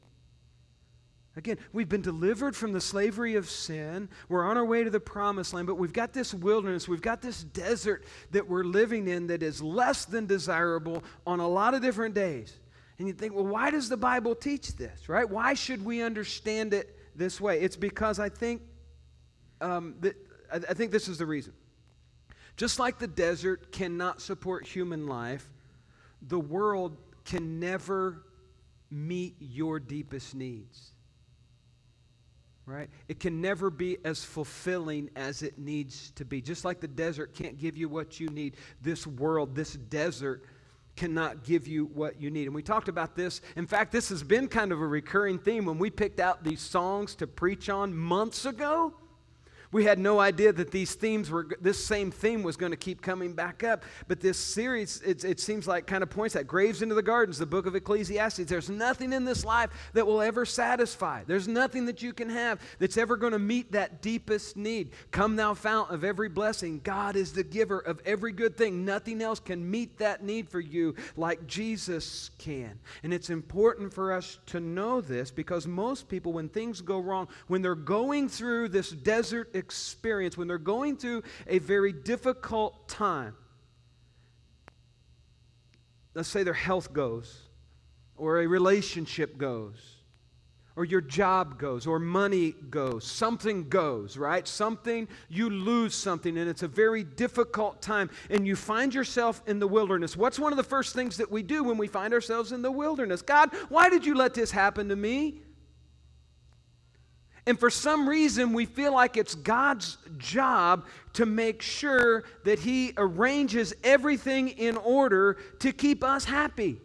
Again, 1.34 1.56
we've 1.72 1.88
been 1.88 2.02
delivered 2.02 2.54
from 2.54 2.72
the 2.72 2.80
slavery 2.80 3.36
of 3.36 3.48
sin. 3.48 4.10
We're 4.28 4.44
on 4.44 4.58
our 4.58 4.64
way 4.64 4.84
to 4.84 4.90
the 4.90 5.00
promised 5.00 5.54
land, 5.54 5.66
but 5.66 5.76
we've 5.76 5.92
got 5.92 6.12
this 6.12 6.34
wilderness, 6.34 6.88
we've 6.88 7.00
got 7.00 7.22
this 7.22 7.42
desert 7.42 8.04
that 8.32 8.46
we're 8.46 8.64
living 8.64 9.08
in 9.08 9.28
that 9.28 9.42
is 9.42 9.62
less 9.62 10.04
than 10.04 10.26
desirable 10.26 11.02
on 11.26 11.40
a 11.40 11.48
lot 11.48 11.72
of 11.72 11.80
different 11.80 12.14
days. 12.14 12.54
And 12.98 13.08
you 13.08 13.14
think, 13.14 13.34
well, 13.34 13.46
why 13.46 13.70
does 13.70 13.88
the 13.88 13.96
Bible 13.96 14.34
teach 14.34 14.76
this, 14.76 15.08
right? 15.08 15.28
Why 15.28 15.54
should 15.54 15.82
we 15.82 16.02
understand 16.02 16.74
it 16.74 16.98
this 17.16 17.40
way? 17.40 17.60
It's 17.60 17.76
because 17.76 18.18
I 18.18 18.28
think 18.28 18.60
um, 19.62 19.94
that, 20.00 20.14
I, 20.52 20.56
I 20.56 20.74
think 20.74 20.92
this 20.92 21.08
is 21.08 21.16
the 21.16 21.26
reason. 21.26 21.54
Just 22.58 22.78
like 22.78 22.98
the 22.98 23.06
desert 23.06 23.72
cannot 23.72 24.20
support 24.20 24.66
human 24.66 25.06
life, 25.06 25.48
the 26.20 26.38
world 26.38 26.98
can 27.24 27.58
never 27.58 28.22
meet 28.90 29.36
your 29.40 29.80
deepest 29.80 30.34
needs 30.34 30.92
right? 32.66 32.88
It 33.08 33.20
can 33.20 33.40
never 33.40 33.70
be 33.70 33.98
as 34.04 34.24
fulfilling 34.24 35.10
as 35.16 35.42
it 35.42 35.58
needs 35.58 36.12
to 36.12 36.24
be. 36.24 36.40
Just 36.40 36.64
like 36.64 36.80
the 36.80 36.88
desert 36.88 37.34
can't 37.34 37.58
give 37.58 37.76
you 37.76 37.88
what 37.88 38.20
you 38.20 38.28
need, 38.28 38.56
this 38.80 39.06
world, 39.06 39.54
this 39.54 39.74
desert, 39.74 40.44
cannot 40.94 41.44
give 41.44 41.66
you 41.66 41.86
what 41.86 42.20
you 42.20 42.30
need. 42.30 42.46
And 42.46 42.54
we 42.54 42.62
talked 42.62 42.88
about 42.88 43.16
this. 43.16 43.40
In 43.56 43.66
fact, 43.66 43.92
this 43.92 44.10
has 44.10 44.22
been 44.22 44.46
kind 44.46 44.72
of 44.72 44.80
a 44.80 44.86
recurring 44.86 45.38
theme 45.38 45.64
when 45.64 45.78
we 45.78 45.90
picked 45.90 46.20
out 46.20 46.44
these 46.44 46.60
songs 46.60 47.14
to 47.16 47.26
preach 47.26 47.68
on 47.68 47.96
months 47.96 48.44
ago. 48.44 48.94
We 49.72 49.84
had 49.84 49.98
no 49.98 50.20
idea 50.20 50.52
that 50.52 50.70
these 50.70 50.94
themes 50.94 51.30
were, 51.30 51.48
this 51.60 51.82
same 51.82 52.10
theme 52.10 52.42
was 52.42 52.56
going 52.56 52.72
to 52.72 52.76
keep 52.76 53.00
coming 53.00 53.32
back 53.32 53.64
up. 53.64 53.84
But 54.06 54.20
this 54.20 54.38
series, 54.38 55.00
it, 55.00 55.24
it 55.24 55.40
seems 55.40 55.66
like 55.66 55.86
kind 55.86 56.02
of 56.02 56.10
points 56.10 56.36
at 56.36 56.46
Graves 56.46 56.82
into 56.82 56.94
the 56.94 57.02
Gardens, 57.02 57.38
the 57.38 57.46
book 57.46 57.64
of 57.64 57.74
Ecclesiastes. 57.74 58.44
There's 58.44 58.68
nothing 58.68 59.14
in 59.14 59.24
this 59.24 59.46
life 59.46 59.70
that 59.94 60.06
will 60.06 60.20
ever 60.20 60.44
satisfy. 60.44 61.24
There's 61.26 61.48
nothing 61.48 61.86
that 61.86 62.02
you 62.02 62.12
can 62.12 62.28
have 62.28 62.60
that's 62.78 62.98
ever 62.98 63.16
going 63.16 63.32
to 63.32 63.38
meet 63.38 63.72
that 63.72 64.02
deepest 64.02 64.58
need. 64.58 64.90
Come, 65.10 65.36
thou 65.36 65.54
fount 65.54 65.90
of 65.90 66.04
every 66.04 66.28
blessing. 66.28 66.80
God 66.84 67.16
is 67.16 67.32
the 67.32 67.42
giver 67.42 67.78
of 67.78 68.00
every 68.04 68.32
good 68.32 68.58
thing. 68.58 68.84
Nothing 68.84 69.22
else 69.22 69.40
can 69.40 69.70
meet 69.70 69.96
that 69.98 70.22
need 70.22 70.50
for 70.50 70.60
you 70.60 70.94
like 71.16 71.46
Jesus 71.46 72.30
can. 72.36 72.78
And 73.02 73.14
it's 73.14 73.30
important 73.30 73.94
for 73.94 74.12
us 74.12 74.38
to 74.46 74.60
know 74.60 75.00
this 75.00 75.30
because 75.30 75.66
most 75.66 76.10
people, 76.10 76.34
when 76.34 76.50
things 76.50 76.82
go 76.82 76.98
wrong, 76.98 77.28
when 77.46 77.62
they're 77.62 77.74
going 77.74 78.28
through 78.28 78.68
this 78.68 78.90
desert 78.90 79.48
experience, 79.62 80.36
when 80.36 80.48
they're 80.48 80.58
going 80.58 80.96
through 80.96 81.22
a 81.46 81.58
very 81.58 81.92
difficult 81.92 82.88
time, 82.88 83.34
let's 86.14 86.28
say 86.28 86.42
their 86.42 86.52
health 86.52 86.92
goes, 86.92 87.40
or 88.16 88.40
a 88.42 88.46
relationship 88.46 89.38
goes, 89.38 89.96
or 90.74 90.84
your 90.84 91.00
job 91.00 91.58
goes, 91.58 91.86
or 91.86 91.98
money 91.98 92.54
goes, 92.70 93.04
something 93.06 93.68
goes, 93.68 94.16
right? 94.16 94.48
Something, 94.48 95.06
you 95.28 95.50
lose 95.50 95.94
something, 95.94 96.38
and 96.38 96.48
it's 96.48 96.62
a 96.62 96.68
very 96.68 97.04
difficult 97.04 97.82
time, 97.82 98.10
and 98.30 98.46
you 98.46 98.56
find 98.56 98.94
yourself 98.94 99.42
in 99.46 99.58
the 99.58 99.68
wilderness. 99.68 100.16
What's 100.16 100.38
one 100.38 100.52
of 100.52 100.56
the 100.56 100.62
first 100.62 100.94
things 100.94 101.18
that 101.18 101.30
we 101.30 101.42
do 101.42 101.62
when 101.62 101.78
we 101.78 101.88
find 101.88 102.14
ourselves 102.14 102.52
in 102.52 102.62
the 102.62 102.72
wilderness? 102.72 103.22
God, 103.22 103.50
why 103.68 103.90
did 103.90 104.06
you 104.06 104.14
let 104.14 104.34
this 104.34 104.50
happen 104.50 104.88
to 104.88 104.96
me? 104.96 105.42
And 107.46 107.58
for 107.58 107.70
some 107.70 108.08
reason, 108.08 108.52
we 108.52 108.66
feel 108.66 108.92
like 108.92 109.16
it's 109.16 109.34
God's 109.34 109.98
job 110.16 110.86
to 111.14 111.26
make 111.26 111.60
sure 111.60 112.24
that 112.44 112.60
He 112.60 112.92
arranges 112.96 113.74
everything 113.82 114.48
in 114.48 114.76
order 114.76 115.38
to 115.58 115.72
keep 115.72 116.04
us 116.04 116.24
happy. 116.24 116.80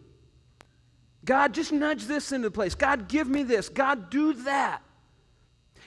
God, 1.24 1.54
just 1.54 1.72
nudge 1.72 2.06
this 2.06 2.32
into 2.32 2.50
place. 2.50 2.74
God, 2.74 3.08
give 3.08 3.28
me 3.28 3.42
this. 3.42 3.68
God, 3.68 4.10
do 4.10 4.32
that. 4.32 4.82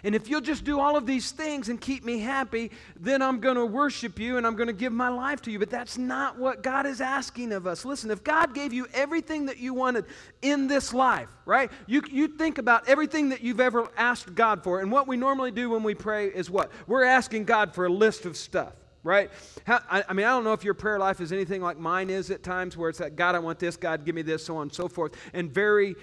And 0.03 0.15
if 0.15 0.29
you'll 0.29 0.41
just 0.41 0.63
do 0.63 0.79
all 0.79 0.95
of 0.97 1.05
these 1.05 1.31
things 1.31 1.69
and 1.69 1.79
keep 1.79 2.03
me 2.03 2.19
happy, 2.19 2.71
then 2.99 3.21
I'm 3.21 3.39
going 3.39 3.55
to 3.55 3.65
worship 3.65 4.19
you 4.19 4.37
and 4.37 4.47
I'm 4.47 4.55
going 4.55 4.67
to 4.67 4.73
give 4.73 4.93
my 4.93 5.09
life 5.09 5.41
to 5.43 5.51
you. 5.51 5.59
But 5.59 5.69
that's 5.69 5.97
not 5.97 6.37
what 6.37 6.63
God 6.63 6.85
is 6.85 7.01
asking 7.01 7.53
of 7.53 7.67
us. 7.67 7.85
Listen, 7.85 8.09
if 8.11 8.23
God 8.23 8.53
gave 8.55 8.73
you 8.73 8.87
everything 8.93 9.45
that 9.45 9.57
you 9.57 9.73
wanted 9.73 10.05
in 10.41 10.67
this 10.67 10.93
life, 10.93 11.29
right? 11.45 11.71
You, 11.87 12.01
you 12.09 12.27
think 12.27 12.57
about 12.57 12.87
everything 12.87 13.29
that 13.29 13.41
you've 13.41 13.59
ever 13.59 13.89
asked 13.97 14.33
God 14.33 14.63
for. 14.63 14.79
And 14.79 14.91
what 14.91 15.07
we 15.07 15.17
normally 15.17 15.51
do 15.51 15.69
when 15.69 15.83
we 15.83 15.93
pray 15.93 16.27
is 16.27 16.49
what? 16.49 16.71
We're 16.87 17.03
asking 17.03 17.45
God 17.45 17.73
for 17.73 17.85
a 17.85 17.89
list 17.89 18.25
of 18.25 18.35
stuff 18.37 18.73
right? 19.03 19.31
How, 19.65 19.79
I, 19.89 20.03
I, 20.09 20.13
mean, 20.13 20.25
I 20.25 20.29
don't 20.29 20.43
know 20.43 20.53
if 20.53 20.63
your 20.63 20.73
prayer 20.73 20.99
life 20.99 21.21
is 21.21 21.31
anything 21.31 21.61
like 21.61 21.77
mine 21.77 22.09
is 22.09 22.29
at 22.29 22.43
times, 22.43 22.77
where 22.77 22.89
it's 22.89 22.99
like, 22.99 23.15
God, 23.15 23.33
I 23.33 23.39
want 23.39 23.59
this, 23.59 23.75
God, 23.75 24.05
give 24.05 24.15
me 24.15 24.21
this, 24.21 24.45
so 24.45 24.57
on 24.57 24.63
and 24.63 24.73
so 24.73 24.87
forth. 24.87 25.13
And 25.33 25.51
very 25.51 25.95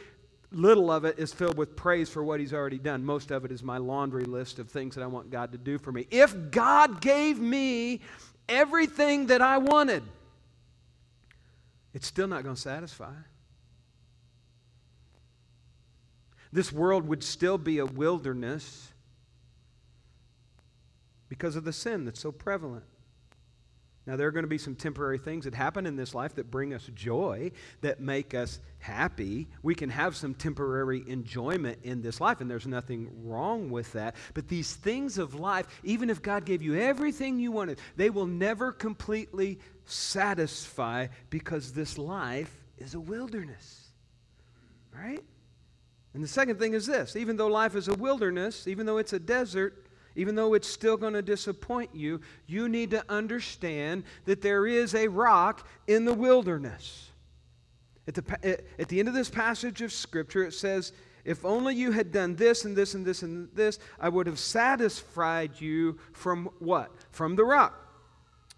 little 0.51 0.91
of 0.91 1.05
it 1.05 1.19
is 1.19 1.33
filled 1.33 1.57
with 1.57 1.77
praise 1.77 2.09
for 2.09 2.25
what 2.25 2.41
he's 2.41 2.55
already 2.55 2.79
done. 2.79 3.05
Most 3.05 3.31
of 3.31 3.45
it 3.45 3.53
is 3.53 3.63
my 3.63 3.79
laundry 3.79 4.25
list 4.25 4.59
of 4.59 4.71
things 4.71 4.95
that 4.95 5.03
I 5.03 5.07
want 5.07 5.31
God 5.31 5.53
to 5.53 5.59
do 5.59 5.79
for 5.79 5.93
me. 5.93 6.07
If 6.11 6.51
God 6.51 7.01
gave 7.01 7.39
me 7.39 8.01
everything 8.49 9.27
that 9.27 9.43
I 9.43 9.59
wanted, 9.59 10.03
it's 11.93 12.07
still 12.07 12.29
not 12.29 12.45
going 12.45 12.55
to 12.55 12.61
satisfy. 12.61 13.13
This 16.53 16.73
world 16.73 17.07
would 17.07 17.23
still 17.23 17.59
be 17.59 17.79
a 17.79 17.85
wilderness 17.85 18.93
because 21.29 21.57
of 21.57 21.65
the 21.65 21.75
sin 21.75 22.07
that's 22.07 22.21
so 22.21 22.33
prevalent. 22.33 22.85
Now, 24.09 24.17
there 24.17 24.27
are 24.27 24.31
going 24.31 24.45
to 24.45 24.49
be 24.49 24.57
some 24.57 24.75
temporary 24.75 25.19
things 25.19 25.45
that 25.45 25.53
happen 25.53 25.85
in 25.85 25.95
this 25.95 26.15
life 26.15 26.37
that 26.37 26.51
bring 26.51 26.73
us 26.73 26.89
joy, 26.95 27.53
that 27.83 28.01
make 28.01 28.33
us 28.33 28.59
happy. 28.79 29.49
We 29.63 29.75
can 29.75 29.91
have 29.91 30.17
some 30.17 30.33
temporary 30.33 31.05
enjoyment 31.07 31.81
in 31.83 32.01
this 32.01 32.19
life, 32.19 32.41
and 32.41 32.51
there's 32.51 32.67
nothing 32.67 33.11
wrong 33.23 33.69
with 33.71 33.93
that. 33.93 34.17
But 34.33 34.49
these 34.49 34.73
things 34.73 35.19
of 35.19 35.35
life, 35.35 35.67
even 35.85 36.09
if 36.09 36.23
God 36.23 36.47
gave 36.47 36.63
you 36.63 36.81
everything 36.81 37.39
you 37.39 37.53
wanted, 37.53 37.81
they 37.97 38.09
will 38.09 38.25
never 38.25 38.73
completely 38.73 39.59
satisfy 39.85 41.09
because 41.29 41.75
this 41.75 41.99
life 41.99 42.57
is 42.79 42.95
a 42.95 43.01
wilderness. 43.01 43.91
Right? 44.91 45.23
And 46.15 46.25
the 46.25 46.29
second 46.29 46.59
thing 46.59 46.73
is 46.73 46.87
this 46.87 47.15
even 47.15 47.37
though 47.37 47.49
life 47.49 47.77
is 47.77 47.89
a 47.89 47.95
wilderness, 47.95 48.67
even 48.67 48.87
though 48.87 48.97
it's 48.97 49.13
a 49.13 49.19
desert, 49.19 49.85
even 50.19 50.35
though 50.35 50.55
it's 50.55 50.69
still 50.69 50.97
going 50.97 51.13
to 51.13 51.23
disappoint 51.23 51.91
you, 51.95 52.21
you 52.49 52.69
need 52.69 52.91
to 52.91 53.05
understand 53.09 54.03
that 54.25 54.43
there 54.43 54.67
is 54.67 54.97
a 54.97 55.07
rock 55.07 55.65
in 55.87 56.05
the 56.05 56.13
wilderness. 56.13 57.13
At 58.09 58.15
the, 58.15 58.39
eh, 58.43 58.57
at 58.81 58.89
the 58.89 58.99
end 58.99 59.07
of 59.07 59.15
this 59.15 59.31
passage 59.31 59.81
of 59.81 59.93
Scripture, 59.93 60.43
it 60.43 60.55
says, 60.55 60.93
If 61.25 61.45
only 61.45 61.77
you 61.77 61.93
had 61.93 62.11
done 62.11 62.35
this 62.35 62.65
and 62.65 62.75
this 62.75 62.95
and 62.95 63.07
this 63.07 63.23
and 63.23 63.49
this, 63.55 63.79
I 64.01 64.09
would 64.09 64.27
have 64.27 64.41
satisfied 64.41 65.61
you 65.61 65.99
from 66.13 66.51
what? 66.59 66.91
From 67.13 67.37
the 67.37 67.45
rock. 67.45 67.88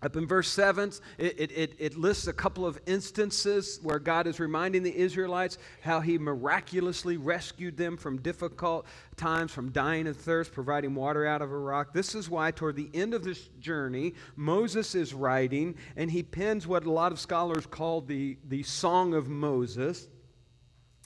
Up 0.03 0.17
in 0.17 0.27
verse 0.27 0.49
7, 0.49 0.93
it, 1.19 1.51
it, 1.51 1.75
it, 1.79 1.97
lists 1.97 2.27
a 2.27 2.33
couple 2.33 2.65
of 2.65 2.81
instances 2.87 3.79
where 3.83 3.99
God 3.99 4.27
is 4.27 4.41
reminding 4.41 4.83
the 4.83 4.97
Israelites 4.97 5.59
how 5.83 6.01
he 6.01 6.17
miraculously 6.17 7.19
rescued 7.19 7.77
them 7.77 7.99
from 7.99 8.17
difficult 8.23 8.87
times, 9.19 9.53
from 9.53 9.71
dying 9.73 10.07
of 10.07 10.17
thirst, 10.17 10.53
providing 10.53 10.95
water 10.95 11.27
out 11.27 11.43
of 11.43 11.53
a 11.53 11.59
rock. 11.59 11.93
This 11.93 12.15
is 12.15 12.31
why, 12.31 12.51
toward 12.51 12.77
the 12.77 12.89
end 12.95 13.13
of 13.13 13.25
this 13.25 13.49
journey, 13.61 14.15
Moses 14.37 14.95
is 14.95 15.13
writing, 15.13 15.75
and 15.97 16.11
he 16.11 16.23
pens 16.23 16.67
what 16.67 16.87
a 16.87 16.91
lot 16.91 17.13
of 17.13 17.21
scholars 17.21 17.67
call 17.67 18.01
the, 18.01 18.39
the 18.49 18.63
Song 18.63 19.13
of 19.13 19.29
Moses. 19.29 20.09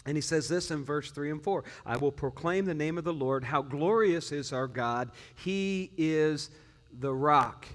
And 0.07 0.17
he 0.17 0.21
says 0.21 0.49
this 0.49 0.71
in 0.71 0.85
verse 0.85 1.11
3 1.11 1.33
and 1.33 1.43
4 1.43 1.65
I 1.85 1.97
will 1.97 2.13
proclaim 2.13 2.65
the 2.65 2.75
name 2.75 2.97
of 2.97 3.03
the 3.03 3.13
Lord. 3.13 3.43
How 3.43 3.63
glorious 3.63 4.31
is 4.31 4.53
our 4.53 4.69
God! 4.69 5.11
He 5.35 5.91
is 5.97 6.51
the 6.97 7.13
rock. 7.13 7.67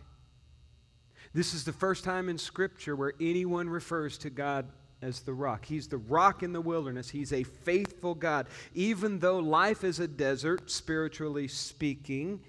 This 1.34 1.54
is 1.54 1.64
the 1.64 1.74
first 1.74 2.04
time 2.04 2.30
in 2.30 2.38
Scripture 2.38 2.96
where 2.96 3.14
anyone 3.20 3.70
refers 3.70 4.18
to 4.20 4.30
God 4.30 4.66
as 5.02 5.22
the 5.22 5.34
rock. 5.34 5.66
He's 5.66 5.88
the 5.88 5.98
rock 5.98 6.44
in 6.44 6.54
the 6.54 6.62
wilderness. 6.62 7.10
He's 7.10 7.32
a 7.32 7.44
faithful 7.44 8.16
God. 8.16 8.48
Even 8.74 9.20
though 9.20 9.40
life 9.40 9.84
is 9.84 10.00
a 10.00 10.08
desert, 10.08 10.70
spiritually 10.70 11.48
speaking, 11.48 12.42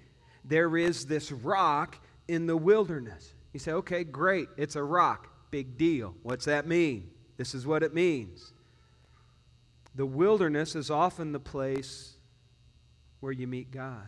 there 0.43 0.75
is 0.77 1.05
this 1.05 1.31
rock 1.31 1.97
in 2.27 2.47
the 2.47 2.57
wilderness. 2.57 3.33
You 3.53 3.59
say, 3.59 3.71
okay, 3.73 4.03
great. 4.03 4.49
It's 4.57 4.75
a 4.75 4.83
rock. 4.83 5.27
Big 5.51 5.77
deal. 5.77 6.15
What's 6.23 6.45
that 6.45 6.67
mean? 6.67 7.09
This 7.37 7.53
is 7.53 7.67
what 7.67 7.83
it 7.83 7.93
means. 7.93 8.53
The 9.95 10.05
wilderness 10.05 10.75
is 10.75 10.89
often 10.89 11.31
the 11.31 11.39
place 11.39 12.15
where 13.19 13.31
you 13.31 13.47
meet 13.47 13.71
God. 13.71 14.07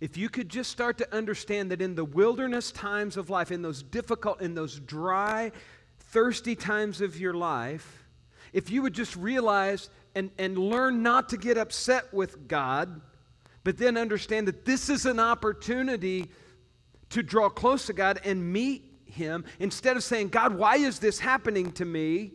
If 0.00 0.16
you 0.16 0.30
could 0.30 0.48
just 0.48 0.70
start 0.70 0.96
to 0.98 1.14
understand 1.14 1.70
that 1.70 1.82
in 1.82 1.94
the 1.94 2.04
wilderness 2.04 2.72
times 2.72 3.16
of 3.16 3.28
life, 3.28 3.52
in 3.52 3.60
those 3.60 3.82
difficult, 3.82 4.40
in 4.40 4.54
those 4.54 4.80
dry, 4.80 5.52
thirsty 5.98 6.56
times 6.56 7.00
of 7.00 7.20
your 7.20 7.34
life, 7.34 8.04
if 8.52 8.70
you 8.70 8.82
would 8.82 8.94
just 8.94 9.14
realize 9.14 9.90
and, 10.14 10.30
and 10.38 10.56
learn 10.56 11.02
not 11.02 11.28
to 11.28 11.36
get 11.36 11.58
upset 11.58 12.12
with 12.12 12.48
God, 12.48 13.00
but 13.62 13.76
then 13.76 13.98
understand 13.98 14.48
that 14.48 14.64
this 14.64 14.88
is 14.88 15.04
an 15.04 15.20
opportunity 15.20 16.30
to 17.10 17.22
draw 17.22 17.48
close 17.48 17.86
to 17.86 17.92
God 17.92 18.20
and 18.24 18.52
meet 18.52 18.84
Him, 19.04 19.44
instead 19.58 19.96
of 19.96 20.02
saying, 20.02 20.28
God, 20.28 20.54
why 20.54 20.76
is 20.76 20.98
this 20.98 21.18
happening 21.18 21.72
to 21.72 21.84
me? 21.84 22.32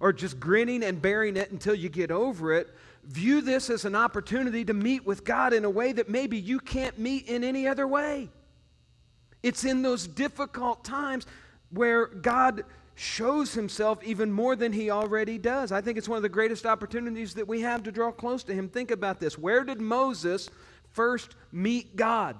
Or 0.00 0.12
just 0.12 0.40
grinning 0.40 0.82
and 0.82 1.00
bearing 1.00 1.36
it 1.36 1.50
until 1.50 1.74
you 1.74 1.88
get 1.88 2.10
over 2.10 2.52
it, 2.52 2.68
view 3.08 3.40
this 3.40 3.70
as 3.70 3.84
an 3.84 3.94
opportunity 3.94 4.64
to 4.66 4.74
meet 4.74 5.04
with 5.06 5.24
God 5.24 5.52
in 5.52 5.64
a 5.64 5.70
way 5.70 5.92
that 5.92 6.08
maybe 6.08 6.36
you 6.36 6.60
can't 6.60 6.98
meet 6.98 7.26
in 7.26 7.42
any 7.42 7.66
other 7.66 7.86
way. 7.86 8.28
It's 9.42 9.64
in 9.64 9.82
those 9.82 10.06
difficult 10.06 10.84
times 10.84 11.26
where 11.70 12.06
God 12.06 12.64
shows 12.94 13.54
himself 13.54 14.02
even 14.04 14.30
more 14.30 14.56
than 14.56 14.72
he 14.72 14.90
already 14.90 15.38
does. 15.38 15.72
I 15.72 15.80
think 15.80 15.96
it's 15.96 16.08
one 16.08 16.16
of 16.16 16.22
the 16.22 16.28
greatest 16.28 16.66
opportunities 16.66 17.34
that 17.34 17.48
we 17.48 17.62
have 17.62 17.82
to 17.84 17.92
draw 17.92 18.10
close 18.10 18.42
to 18.44 18.54
him. 18.54 18.68
Think 18.68 18.90
about 18.90 19.20
this. 19.20 19.38
Where 19.38 19.64
did 19.64 19.80
Moses 19.80 20.50
first 20.90 21.34
meet 21.50 21.96
God? 21.96 22.36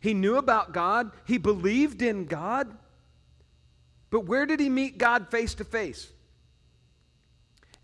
He 0.00 0.14
knew 0.14 0.36
about 0.36 0.72
God, 0.72 1.12
he 1.24 1.38
believed 1.38 2.02
in 2.02 2.26
God, 2.26 2.76
but 4.10 4.26
where 4.26 4.46
did 4.46 4.60
he 4.60 4.68
meet 4.68 4.98
God 4.98 5.30
face 5.30 5.54
to 5.54 5.64
face? 5.64 6.10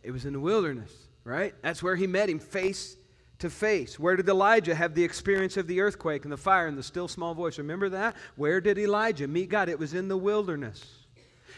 It 0.02 0.10
was 0.10 0.26
in 0.26 0.32
the 0.32 0.40
wilderness 0.40 1.07
right? 1.28 1.54
That's 1.62 1.82
where 1.82 1.96
he 1.96 2.06
met 2.06 2.30
him 2.30 2.38
face 2.38 2.96
to 3.38 3.50
face. 3.50 3.98
Where 3.98 4.16
did 4.16 4.28
Elijah 4.28 4.74
have 4.74 4.94
the 4.94 5.04
experience 5.04 5.56
of 5.56 5.66
the 5.66 5.80
earthquake 5.80 6.24
and 6.24 6.32
the 6.32 6.36
fire 6.36 6.66
and 6.66 6.76
the 6.76 6.82
still 6.82 7.06
small 7.06 7.34
voice? 7.34 7.58
Remember 7.58 7.88
that? 7.90 8.16
Where 8.36 8.60
did 8.60 8.78
Elijah 8.78 9.28
meet 9.28 9.50
God? 9.50 9.68
It 9.68 9.78
was 9.78 9.94
in 9.94 10.08
the 10.08 10.16
wilderness. 10.16 10.84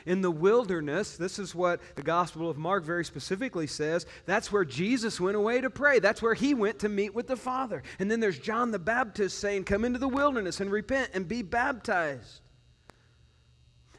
In 0.06 0.22
the 0.22 0.30
wilderness, 0.30 1.16
this 1.16 1.38
is 1.38 1.54
what 1.54 1.80
the 1.94 2.02
Gospel 2.02 2.48
of 2.48 2.56
Mark 2.56 2.84
very 2.84 3.04
specifically 3.04 3.66
says. 3.66 4.06
That's 4.24 4.50
where 4.50 4.64
Jesus 4.64 5.20
went 5.20 5.36
away 5.36 5.60
to 5.60 5.70
pray. 5.70 5.98
That's 5.98 6.22
where 6.22 6.34
he 6.34 6.54
went 6.54 6.78
to 6.80 6.88
meet 6.88 7.14
with 7.14 7.26
the 7.26 7.36
Father. 7.36 7.82
And 7.98 8.10
then 8.10 8.20
there's 8.20 8.38
John 8.38 8.70
the 8.70 8.78
Baptist 8.78 9.38
saying, 9.38 9.64
Come 9.64 9.84
into 9.84 9.98
the 9.98 10.08
wilderness 10.08 10.60
and 10.60 10.70
repent 10.70 11.10
and 11.12 11.28
be 11.28 11.42
baptized. 11.42 12.40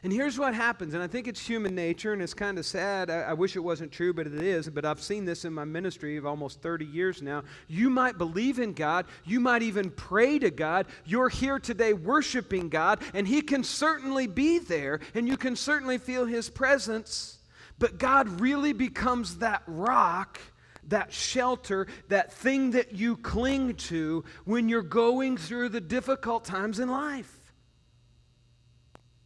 And 0.04 0.12
here's 0.12 0.36
what 0.36 0.52
happens, 0.52 0.94
and 0.94 1.02
I 1.02 1.06
think 1.06 1.28
it's 1.28 1.40
human 1.40 1.76
nature, 1.76 2.12
and 2.12 2.20
it's 2.20 2.34
kind 2.34 2.58
of 2.58 2.66
sad. 2.66 3.08
I, 3.08 3.20
I, 3.20 3.32
wish 3.34 3.54
it 3.54 3.60
wasn't 3.60 3.92
true, 3.92 4.12
but 4.12 4.26
it 4.26 4.34
is. 4.34 4.68
But 4.68 4.84
I've 4.84 5.00
seen 5.00 5.24
this 5.24 5.44
in 5.44 5.52
my 5.52 5.64
ministry 5.64 6.16
of 6.16 6.26
almost 6.26 6.60
30 6.60 6.86
years 6.86 7.22
now. 7.22 7.44
You 7.68 7.88
might 7.88 8.18
believe 8.18 8.58
in 8.58 8.72
God, 8.72 9.06
you 9.24 9.38
might 9.38 9.62
even 9.62 9.90
pray 9.90 10.40
to 10.40 10.50
God. 10.50 10.86
You're 11.04 11.28
here 11.28 11.60
today 11.60 11.92
worshiping 11.92 12.68
God, 12.68 13.00
and 13.14 13.28
He 13.28 13.42
can 13.42 13.62
certainly 13.62 14.26
be 14.26 14.58
there, 14.58 14.98
and 15.14 15.28
you 15.28 15.36
can 15.36 15.54
certainly 15.54 15.98
feel 15.98 16.26
His 16.26 16.50
presence. 16.50 17.38
But 17.78 17.98
God 17.98 18.40
really 18.40 18.72
becomes 18.72 19.38
that 19.38 19.62
rock 19.68 20.40
that 20.88 21.12
shelter, 21.12 21.86
that 22.08 22.32
thing 22.32 22.72
that 22.72 22.92
you 22.92 23.16
cling 23.16 23.72
to 23.76 24.24
when 24.44 24.68
you're 24.68 24.82
going 24.82 25.36
through 25.36 25.68
the 25.68 25.80
difficult 25.80 26.44
times 26.44 26.80
in 26.80 26.90
life. 26.90 27.40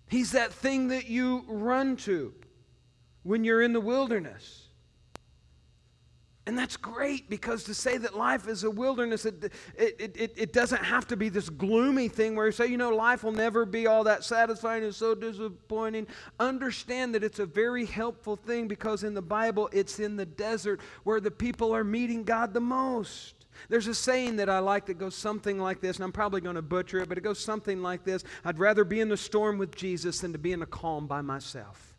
He's 0.09 0.33
that 0.33 0.53
thing 0.53 0.88
that 0.88 1.07
you 1.07 1.45
run 1.49 1.97
to 1.99 2.33
when 3.23 3.45
you're 3.45 3.62
in 3.62 3.73
the 3.73 3.81
wilderness. 3.81 4.66
And 6.49 6.57
that's 6.57 6.77
great 6.77 7.29
because 7.29 7.64
to 7.64 7.75
say 7.75 7.99
that 7.99 8.16
life 8.16 8.47
is 8.47 8.62
a 8.62 8.71
wilderness, 8.71 9.27
it, 9.27 9.53
it, 9.77 10.16
it, 10.16 10.33
it, 10.37 10.53
doesn't 10.53 10.85
have 10.85 11.05
to 11.09 11.16
be 11.16 11.29
this 11.29 11.51
gloomy 11.51 12.07
thing 12.07 12.37
where 12.37 12.47
you 12.47 12.53
say, 12.53 12.69
you 12.69 12.77
know, 12.77 12.90
life 12.90 13.25
will 13.25 13.33
never 13.33 13.64
be 13.64 13.88
all 13.88 14.05
that 14.05 14.23
satisfying 14.23 14.85
and 14.85 14.95
so 14.95 15.12
disappointing. 15.16 16.07
Understand 16.38 17.16
that 17.16 17.25
it's 17.25 17.40
a 17.40 17.47
very 17.47 17.85
helpful 17.85 18.37
thing 18.37 18.69
because 18.69 19.03
in 19.03 19.12
the 19.12 19.23
Bible, 19.23 19.69
it's 19.73 19.99
in 19.99 20.14
the 20.14 20.25
desert 20.25 20.81
where 21.03 21.19
the 21.19 21.33
people 21.33 21.75
are 21.75 21.83
meeting 21.83 22.23
God 22.23 22.55
the 22.55 22.61
most. 22.61 23.46
There's 23.69 23.87
a 23.87 23.95
saying 23.95 24.37
that 24.37 24.49
I 24.49 24.59
like 24.59 24.87
that 24.87 24.99
goes 24.99 25.14
something 25.14 25.59
like 25.59 25.81
this, 25.81 25.97
and 25.97 26.05
I'm 26.05 26.12
probably 26.12 26.40
going 26.40 26.57
to 26.57 26.62
butcher 26.62 26.99
it, 26.99 27.09
but 27.09 27.19
it 27.19 27.23
goes 27.23 27.38
something 27.38 27.83
like 27.83 28.05
this 28.05 28.25
I'd 28.45 28.59
rather 28.59 28.85
be 28.85 29.01
in 29.01 29.09
the 29.09 29.16
storm 29.16 29.59
with 29.59 29.75
Jesus 29.75 30.21
than 30.21 30.33
to 30.33 30.38
be 30.38 30.53
in 30.53 30.62
a 30.62 30.66
calm 30.66 31.07
by 31.07 31.21
myself. 31.23 31.95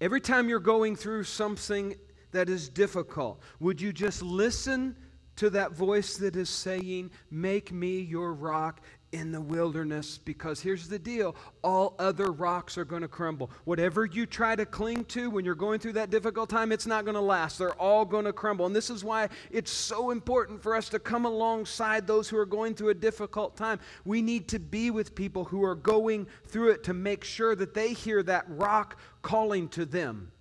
Every 0.00 0.20
time 0.20 0.48
you're 0.48 0.60
going 0.60 0.96
through 0.96 1.24
something 1.24 1.94
that 2.32 2.48
is 2.48 2.68
difficult, 2.68 3.40
would 3.60 3.80
you 3.80 3.92
just 3.92 4.22
listen 4.22 4.96
to 5.36 5.50
that 5.50 5.72
voice 5.72 6.16
that 6.18 6.36
is 6.36 6.48
saying, 6.48 7.10
Make 7.30 7.72
me 7.72 8.00
your 8.00 8.32
rock 8.32 8.80
in 9.14 9.30
the 9.30 9.40
wilderness 9.40 10.18
because 10.18 10.60
here's 10.60 10.88
the 10.88 10.98
deal 10.98 11.36
all 11.62 11.94
other 12.00 12.32
rocks 12.32 12.76
are 12.76 12.84
going 12.84 13.00
to 13.00 13.08
crumble. 13.08 13.48
Whatever 13.64 14.04
you 14.04 14.26
try 14.26 14.56
to 14.56 14.66
cling 14.66 15.04
to 15.06 15.30
when 15.30 15.44
you're 15.44 15.54
going 15.54 15.78
through 15.78 15.92
that 15.92 16.10
difficult 16.10 16.50
time, 16.50 16.72
it's 16.72 16.86
not 16.86 17.04
going 17.04 17.14
to 17.14 17.20
last. 17.20 17.56
They're 17.56 17.80
all 17.80 18.04
going 18.04 18.24
to 18.24 18.32
crumble. 18.32 18.66
And 18.66 18.74
this 18.74 18.90
is 18.90 19.04
why 19.04 19.28
it's 19.52 19.70
so 19.70 20.10
important 20.10 20.60
for 20.60 20.74
us 20.74 20.88
to 20.88 20.98
come 20.98 21.26
alongside 21.26 22.08
those 22.08 22.28
who 22.28 22.36
are 22.36 22.44
going 22.44 22.74
through 22.74 22.90
a 22.90 22.94
difficult 22.94 23.56
time. 23.56 23.78
We 24.04 24.20
need 24.20 24.48
to 24.48 24.58
be 24.58 24.90
with 24.90 25.14
people 25.14 25.44
who 25.44 25.64
are 25.64 25.76
going 25.76 26.26
through 26.48 26.72
it 26.72 26.82
to 26.84 26.92
make 26.92 27.22
sure 27.22 27.54
that 27.54 27.72
they 27.72 27.92
hear 27.92 28.20
that 28.24 28.44
rock 28.48 28.98
calling 29.22 29.68
to 29.70 29.86
them. 29.86 30.32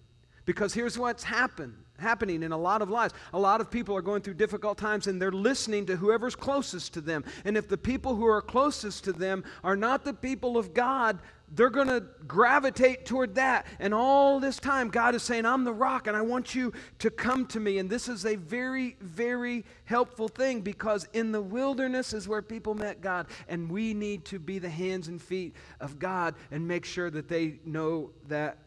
Because 0.45 0.73
here's 0.73 0.97
what's 0.97 1.23
happened 1.23 1.82
happening 2.03 2.43
in 2.43 2.51
a 2.51 2.57
lot 2.57 2.81
of 2.81 2.89
lives. 2.89 3.13
A 3.33 3.39
lot 3.39 3.61
of 3.61 3.71
people 3.71 3.95
are 3.95 4.01
going 4.01 4.21
through 4.21 4.35
difficult 4.35 4.77
times 4.77 5.07
and 5.07 5.19
they're 5.21 5.31
listening 5.31 5.87
to 5.87 5.95
whoever's 5.95 6.35
closest 6.35 6.93
to 6.93 7.01
them. 7.01 7.23
And 7.45 7.57
if 7.57 7.67
the 7.67 7.77
people 7.77 8.15
who 8.15 8.27
are 8.27 8.41
closest 8.41 9.05
to 9.05 9.13
them 9.13 9.43
are 9.63 9.75
not 9.75 10.05
the 10.05 10.13
people 10.13 10.57
of 10.57 10.73
God, 10.73 11.19
they're 11.55 11.69
going 11.69 11.87
to 11.87 12.03
gravitate 12.27 13.05
toward 13.05 13.35
that. 13.35 13.67
And 13.79 13.93
all 13.93 14.39
this 14.39 14.57
time, 14.57 14.89
God 14.89 15.13
is 15.13 15.23
saying, 15.23 15.45
I'm 15.45 15.63
the 15.63 15.73
rock 15.73 16.07
and 16.07 16.17
I 16.17 16.21
want 16.21 16.55
you 16.55 16.73
to 16.99 17.09
come 17.11 17.45
to 17.47 17.59
me. 17.59 17.77
And 17.77 17.89
this 17.89 18.07
is 18.07 18.25
a 18.25 18.35
very, 18.35 18.97
very 18.99 19.63
helpful 19.85 20.27
thing 20.27 20.61
because 20.61 21.07
in 21.13 21.31
the 21.31 21.41
wilderness 21.41 22.13
is 22.13 22.27
where 22.27 22.41
people 22.41 22.73
met 22.73 23.01
God. 23.01 23.27
And 23.47 23.69
we 23.69 23.93
need 23.93 24.25
to 24.25 24.39
be 24.39 24.57
the 24.59 24.69
hands 24.69 25.07
and 25.07 25.21
feet 25.21 25.55
of 25.79 25.99
God 25.99 26.35
and 26.49 26.67
make 26.67 26.85
sure 26.85 27.11
that 27.11 27.27
they 27.27 27.59
know 27.65 28.11
that, 28.27 28.57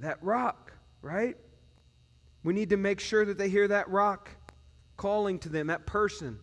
that 0.00 0.18
rock, 0.22 0.72
right? 1.02 1.36
We 2.44 2.52
need 2.52 2.70
to 2.70 2.76
make 2.76 3.00
sure 3.00 3.24
that 3.24 3.38
they 3.38 3.48
hear 3.48 3.68
that 3.68 3.88
rock 3.88 4.30
calling 4.96 5.38
to 5.40 5.48
them, 5.48 5.68
that 5.68 5.86
person 5.86 6.38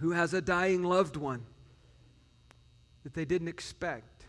who 0.00 0.10
has 0.12 0.34
a 0.34 0.40
dying 0.40 0.82
loved 0.82 1.16
one 1.16 1.44
that 3.04 3.14
they 3.14 3.24
didn't 3.24 3.48
expect. 3.48 4.26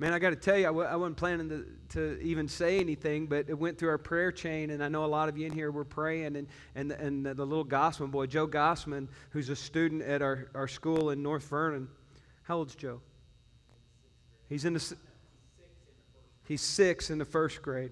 Man, 0.00 0.12
I 0.12 0.20
got 0.20 0.30
to 0.30 0.36
tell 0.36 0.56
you, 0.56 0.64
I 0.64 0.68
w- 0.68 0.86
I 0.86 0.94
wasn't 0.94 1.16
planning 1.16 1.48
to, 1.48 1.66
to 1.94 2.20
even 2.20 2.46
say 2.46 2.78
anything, 2.78 3.26
but 3.26 3.48
it 3.48 3.58
went 3.58 3.78
through 3.78 3.88
our 3.88 3.98
prayer 3.98 4.30
chain, 4.30 4.70
and 4.70 4.84
I 4.84 4.88
know 4.88 5.04
a 5.04 5.06
lot 5.06 5.28
of 5.28 5.36
you 5.36 5.46
in 5.46 5.52
here 5.52 5.72
were 5.72 5.84
praying, 5.84 6.36
and, 6.36 6.46
and, 6.76 6.92
and 6.92 7.26
the 7.26 7.44
little 7.44 7.64
Gossman 7.64 8.12
boy, 8.12 8.26
Joe 8.26 8.46
Gossman, 8.46 9.08
who's 9.30 9.48
a 9.48 9.56
student 9.56 10.02
at 10.02 10.22
our, 10.22 10.50
our 10.54 10.68
school 10.68 11.10
in 11.10 11.20
North 11.20 11.48
Vernon. 11.48 11.88
How 12.42 12.58
old's 12.58 12.76
Joe? 12.76 13.00
He's 14.48 14.64
in 14.64 14.74
the, 14.74 14.96
he's 16.44 16.62
six 16.62 17.10
in 17.10 17.18
the 17.18 17.24
first 17.24 17.60
grade. 17.60 17.90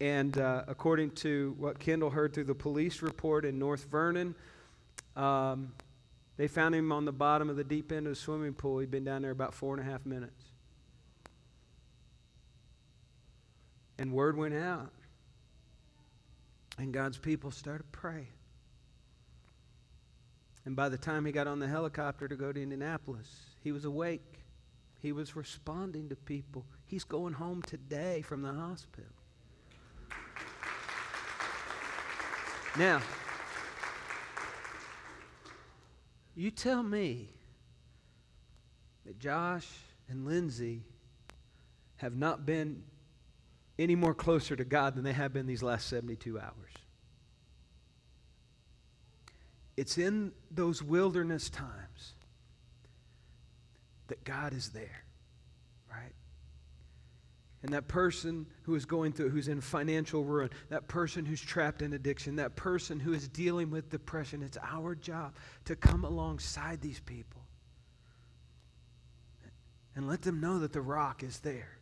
And 0.00 0.36
uh, 0.38 0.64
according 0.68 1.12
to 1.12 1.54
what 1.58 1.78
Kendall 1.78 2.10
heard 2.10 2.34
through 2.34 2.44
the 2.44 2.54
police 2.54 3.00
report 3.00 3.44
in 3.44 3.58
North 3.58 3.86
Vernon, 3.90 4.34
um, 5.16 5.72
they 6.36 6.48
found 6.48 6.74
him 6.74 6.92
on 6.92 7.06
the 7.06 7.12
bottom 7.12 7.48
of 7.48 7.56
the 7.56 7.64
deep 7.64 7.90
end 7.90 8.06
of 8.06 8.12
the 8.12 8.16
swimming 8.16 8.52
pool. 8.52 8.78
He'd 8.78 8.90
been 8.90 9.04
down 9.04 9.22
there 9.22 9.30
about 9.30 9.54
four 9.54 9.74
and 9.74 9.86
a 9.86 9.90
half 9.90 10.04
minutes. 10.04 10.44
And 13.98 14.12
word 14.12 14.36
went 14.36 14.54
out. 14.54 14.92
And 16.78 16.92
God's 16.92 17.16
people 17.16 17.50
started 17.50 17.84
to 17.84 17.98
pray. 17.98 18.28
And 20.66 20.76
by 20.76 20.90
the 20.90 20.98
time 20.98 21.24
he 21.24 21.32
got 21.32 21.46
on 21.46 21.58
the 21.58 21.68
helicopter 21.68 22.28
to 22.28 22.36
go 22.36 22.52
to 22.52 22.62
Indianapolis, 22.62 23.28
he 23.62 23.72
was 23.72 23.86
awake. 23.86 24.40
He 25.00 25.12
was 25.12 25.36
responding 25.36 26.10
to 26.10 26.16
people. 26.16 26.66
He's 26.84 27.04
going 27.04 27.34
home 27.34 27.62
today 27.62 28.20
from 28.20 28.42
the 28.42 28.52
hospital. 28.52 29.15
Now, 32.78 33.00
you 36.34 36.50
tell 36.50 36.82
me 36.82 37.30
that 39.06 39.18
Josh 39.18 39.66
and 40.10 40.26
Lindsay 40.26 40.82
have 41.96 42.14
not 42.14 42.44
been 42.44 42.82
any 43.78 43.94
more 43.94 44.14
closer 44.14 44.56
to 44.56 44.64
God 44.64 44.94
than 44.94 45.04
they 45.04 45.14
have 45.14 45.32
been 45.32 45.46
these 45.46 45.62
last 45.62 45.88
72 45.88 46.38
hours. 46.38 46.52
It's 49.78 49.96
in 49.96 50.32
those 50.50 50.82
wilderness 50.82 51.48
times 51.48 52.14
that 54.08 54.22
God 54.24 54.52
is 54.52 54.70
there, 54.70 55.04
right? 55.90 56.12
And 57.62 57.72
that 57.72 57.88
person 57.88 58.46
who 58.62 58.74
is 58.74 58.84
going 58.84 59.12
through, 59.12 59.30
who's 59.30 59.48
in 59.48 59.60
financial 59.60 60.24
ruin, 60.24 60.50
that 60.68 60.88
person 60.88 61.24
who's 61.24 61.40
trapped 61.40 61.82
in 61.82 61.94
addiction, 61.94 62.36
that 62.36 62.54
person 62.54 63.00
who 63.00 63.12
is 63.12 63.28
dealing 63.28 63.70
with 63.70 63.90
depression, 63.90 64.42
it's 64.42 64.58
our 64.62 64.94
job 64.94 65.34
to 65.64 65.74
come 65.74 66.04
alongside 66.04 66.80
these 66.80 67.00
people 67.00 67.42
and 69.96 70.06
let 70.06 70.22
them 70.22 70.40
know 70.40 70.58
that 70.58 70.72
the 70.72 70.80
rock 70.80 71.22
is 71.22 71.40
there 71.40 71.76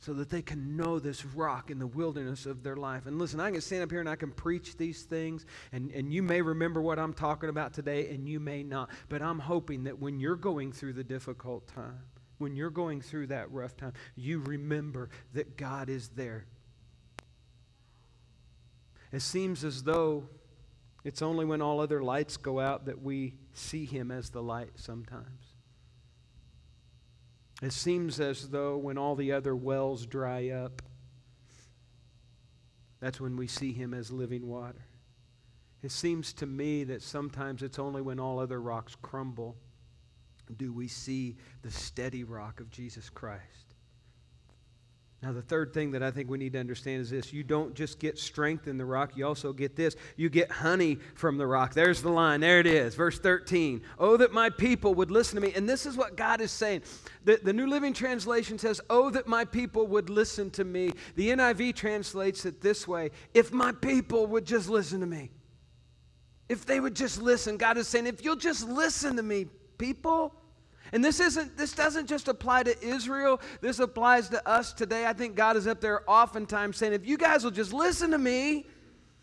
so 0.00 0.14
that 0.14 0.30
they 0.30 0.40
can 0.40 0.76
know 0.76 0.98
this 0.98 1.26
rock 1.26 1.70
in 1.70 1.78
the 1.78 1.86
wilderness 1.86 2.46
of 2.46 2.62
their 2.62 2.76
life. 2.76 3.04
And 3.06 3.18
listen, 3.18 3.38
I 3.38 3.50
can 3.50 3.60
stand 3.60 3.82
up 3.82 3.90
here 3.90 4.00
and 4.00 4.08
I 4.08 4.16
can 4.16 4.30
preach 4.30 4.78
these 4.78 5.02
things, 5.02 5.44
and, 5.72 5.90
and 5.90 6.12
you 6.12 6.22
may 6.22 6.40
remember 6.40 6.80
what 6.80 6.98
I'm 6.98 7.12
talking 7.12 7.50
about 7.50 7.74
today, 7.74 8.08
and 8.08 8.26
you 8.26 8.40
may 8.40 8.62
not. 8.62 8.88
But 9.10 9.20
I'm 9.20 9.38
hoping 9.38 9.84
that 9.84 9.98
when 9.98 10.18
you're 10.18 10.36
going 10.36 10.72
through 10.72 10.94
the 10.94 11.04
difficult 11.04 11.66
time, 11.66 12.00
when 12.40 12.56
you're 12.56 12.70
going 12.70 13.00
through 13.00 13.28
that 13.28 13.50
rough 13.52 13.76
time, 13.76 13.92
you 14.16 14.40
remember 14.40 15.10
that 15.34 15.56
God 15.56 15.88
is 15.88 16.08
there. 16.08 16.46
It 19.12 19.20
seems 19.20 19.64
as 19.64 19.82
though 19.82 20.24
it's 21.04 21.22
only 21.22 21.44
when 21.44 21.60
all 21.60 21.80
other 21.80 22.02
lights 22.02 22.36
go 22.36 22.58
out 22.60 22.86
that 22.86 23.02
we 23.02 23.34
see 23.52 23.84
Him 23.84 24.10
as 24.10 24.30
the 24.30 24.42
light 24.42 24.70
sometimes. 24.76 25.54
It 27.62 27.72
seems 27.72 28.20
as 28.20 28.48
though 28.48 28.78
when 28.78 28.96
all 28.96 29.14
the 29.14 29.32
other 29.32 29.54
wells 29.54 30.06
dry 30.06 30.48
up, 30.48 30.80
that's 33.00 33.20
when 33.20 33.36
we 33.36 33.46
see 33.46 33.72
him 33.72 33.92
as 33.92 34.10
living 34.10 34.46
water. 34.46 34.86
It 35.82 35.90
seems 35.90 36.32
to 36.34 36.46
me 36.46 36.84
that 36.84 37.02
sometimes 37.02 37.62
it's 37.62 37.78
only 37.78 38.02
when 38.02 38.20
all 38.20 38.38
other 38.38 38.60
rocks 38.60 38.96
crumble 39.00 39.56
do 40.56 40.72
we 40.72 40.88
see 40.88 41.36
the 41.62 41.70
steady 41.70 42.24
rock 42.24 42.60
of 42.60 42.70
Jesus 42.70 43.08
Christ. 43.10 43.70
Now, 45.22 45.32
the 45.32 45.42
third 45.42 45.74
thing 45.74 45.90
that 45.90 46.02
I 46.02 46.10
think 46.10 46.30
we 46.30 46.38
need 46.38 46.54
to 46.54 46.58
understand 46.58 47.02
is 47.02 47.10
this 47.10 47.30
you 47.30 47.42
don't 47.42 47.74
just 47.74 47.98
get 47.98 48.18
strength 48.18 48.66
in 48.66 48.78
the 48.78 48.86
rock, 48.86 49.16
you 49.16 49.26
also 49.26 49.52
get 49.52 49.76
this. 49.76 49.94
You 50.16 50.30
get 50.30 50.50
honey 50.50 50.96
from 51.14 51.36
the 51.36 51.46
rock. 51.46 51.74
There's 51.74 52.00
the 52.00 52.08
line. 52.08 52.40
There 52.40 52.58
it 52.58 52.66
is. 52.66 52.94
Verse 52.94 53.18
13. 53.18 53.82
Oh, 53.98 54.16
that 54.16 54.32
my 54.32 54.48
people 54.48 54.94
would 54.94 55.10
listen 55.10 55.34
to 55.34 55.46
me. 55.46 55.52
And 55.54 55.68
this 55.68 55.84
is 55.84 55.94
what 55.94 56.16
God 56.16 56.40
is 56.40 56.50
saying. 56.50 56.82
The, 57.24 57.38
the 57.42 57.52
New 57.52 57.66
Living 57.66 57.92
Translation 57.92 58.58
says, 58.58 58.80
Oh, 58.88 59.10
that 59.10 59.26
my 59.26 59.44
people 59.44 59.86
would 59.88 60.08
listen 60.08 60.50
to 60.52 60.64
me. 60.64 60.92
The 61.16 61.28
NIV 61.28 61.76
translates 61.76 62.46
it 62.46 62.62
this 62.62 62.88
way 62.88 63.10
If 63.34 63.52
my 63.52 63.72
people 63.72 64.26
would 64.28 64.46
just 64.46 64.70
listen 64.70 65.00
to 65.00 65.06
me. 65.06 65.30
If 66.48 66.64
they 66.64 66.80
would 66.80 66.96
just 66.96 67.20
listen, 67.20 67.58
God 67.58 67.76
is 67.76 67.88
saying, 67.88 68.06
If 68.06 68.24
you'll 68.24 68.36
just 68.36 68.66
listen 68.66 69.16
to 69.16 69.22
me, 69.22 69.46
people, 69.80 70.34
and 70.92 71.04
this 71.04 71.18
isn't 71.18 71.56
this 71.56 71.72
doesn't 71.72 72.06
just 72.06 72.28
apply 72.28 72.62
to 72.64 72.84
Israel. 72.84 73.40
This 73.60 73.78
applies 73.78 74.28
to 74.28 74.48
us 74.48 74.72
today. 74.72 75.06
I 75.06 75.12
think 75.12 75.34
God 75.34 75.56
is 75.56 75.66
up 75.66 75.80
there 75.80 76.08
oftentimes 76.08 76.76
saying, 76.76 76.92
if 76.92 77.06
you 77.06 77.16
guys 77.16 77.42
will 77.42 77.50
just 77.50 77.72
listen 77.72 78.10
to 78.10 78.18
me, 78.18 78.66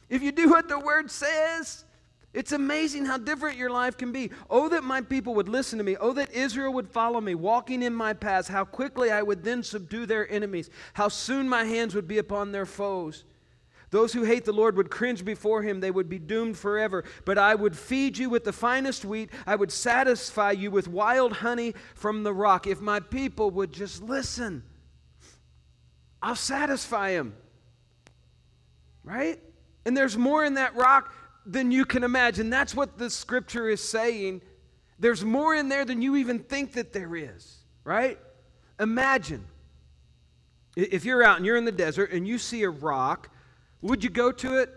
if 0.10 0.22
you 0.22 0.32
do 0.32 0.50
what 0.50 0.68
the 0.68 0.80
word 0.80 1.12
says, 1.12 1.86
it's 2.34 2.52
amazing 2.52 3.06
how 3.06 3.18
different 3.18 3.58
your 3.58 3.70
life 3.70 3.98
can 3.98 4.12
be. 4.12 4.32
Oh, 4.50 4.70
that 4.70 4.84
my 4.84 5.02
people 5.02 5.34
would 5.36 5.50
listen 5.50 5.78
to 5.80 5.84
me. 5.84 5.96
Oh, 6.00 6.14
that 6.14 6.32
Israel 6.32 6.74
would 6.74 6.88
follow 6.88 7.20
me, 7.20 7.36
walking 7.36 7.82
in 7.82 7.94
my 7.94 8.14
paths. 8.14 8.48
How 8.48 8.64
quickly 8.64 9.12
I 9.12 9.22
would 9.22 9.44
then 9.44 9.64
subdue 9.64 10.06
their 10.06 10.30
enemies. 10.32 10.70
How 10.94 11.08
soon 11.08 11.50
my 11.50 11.64
hands 11.64 11.96
would 11.96 12.08
be 12.08 12.18
upon 12.18 12.52
their 12.52 12.66
foes. 12.66 13.26
Those 13.90 14.12
who 14.12 14.24
hate 14.24 14.44
the 14.44 14.52
Lord 14.52 14.76
would 14.76 14.90
cringe 14.90 15.24
before 15.24 15.62
him. 15.62 15.80
They 15.80 15.92
would 15.92 16.10
be 16.10 16.20
doomed 16.20 16.58
forever. 16.58 17.06
But 17.24 17.38
I 17.38 17.56
would 17.56 17.78
feed 17.78 18.18
you 18.18 18.30
with 18.30 18.44
the 18.44 18.52
finest 18.52 19.06
wheat. 19.06 19.30
I 19.46 19.56
would 19.56 19.72
satisfy 19.72 20.52
you 20.52 20.72
with 20.72 20.88
wild 20.88 21.34
honey 21.34 21.74
from 21.96 22.24
the 22.24 22.34
rock. 22.34 22.68
If 22.68 22.82
my 22.82 23.00
people 23.00 23.50
would 23.52 23.72
just 23.72 24.04
listen, 24.04 24.64
I'll 26.22 26.36
satisfy 26.36 27.14
them. 27.14 27.36
Right? 29.04 29.42
And 29.86 29.96
there's 29.96 30.18
more 30.18 30.44
in 30.44 30.56
that 30.56 30.76
rock 30.76 31.14
than 31.46 31.72
you 31.72 31.86
can 31.86 32.04
imagine. 32.04 32.50
That's 32.50 32.76
what 32.76 32.98
the 32.98 33.10
scripture 33.10 33.70
is 33.70 33.82
saying. 33.82 34.42
There's 35.00 35.24
more 35.24 35.56
in 35.56 35.70
there 35.70 35.86
than 35.86 36.02
you 36.02 36.18
even 36.18 36.40
think 36.40 36.74
that 36.74 36.92
there 36.92 37.16
is. 37.16 37.56
Right? 37.86 38.20
Imagine 38.82 39.46
if 40.76 41.06
you're 41.06 41.24
out 41.24 41.38
and 41.38 41.46
you're 41.46 41.56
in 41.56 41.64
the 41.64 41.72
desert 41.72 42.12
and 42.12 42.28
you 42.28 42.38
see 42.38 42.64
a 42.64 42.70
rock 42.70 43.30
would 43.82 44.04
you 44.04 44.10
go 44.10 44.32
to 44.32 44.58
it? 44.58 44.74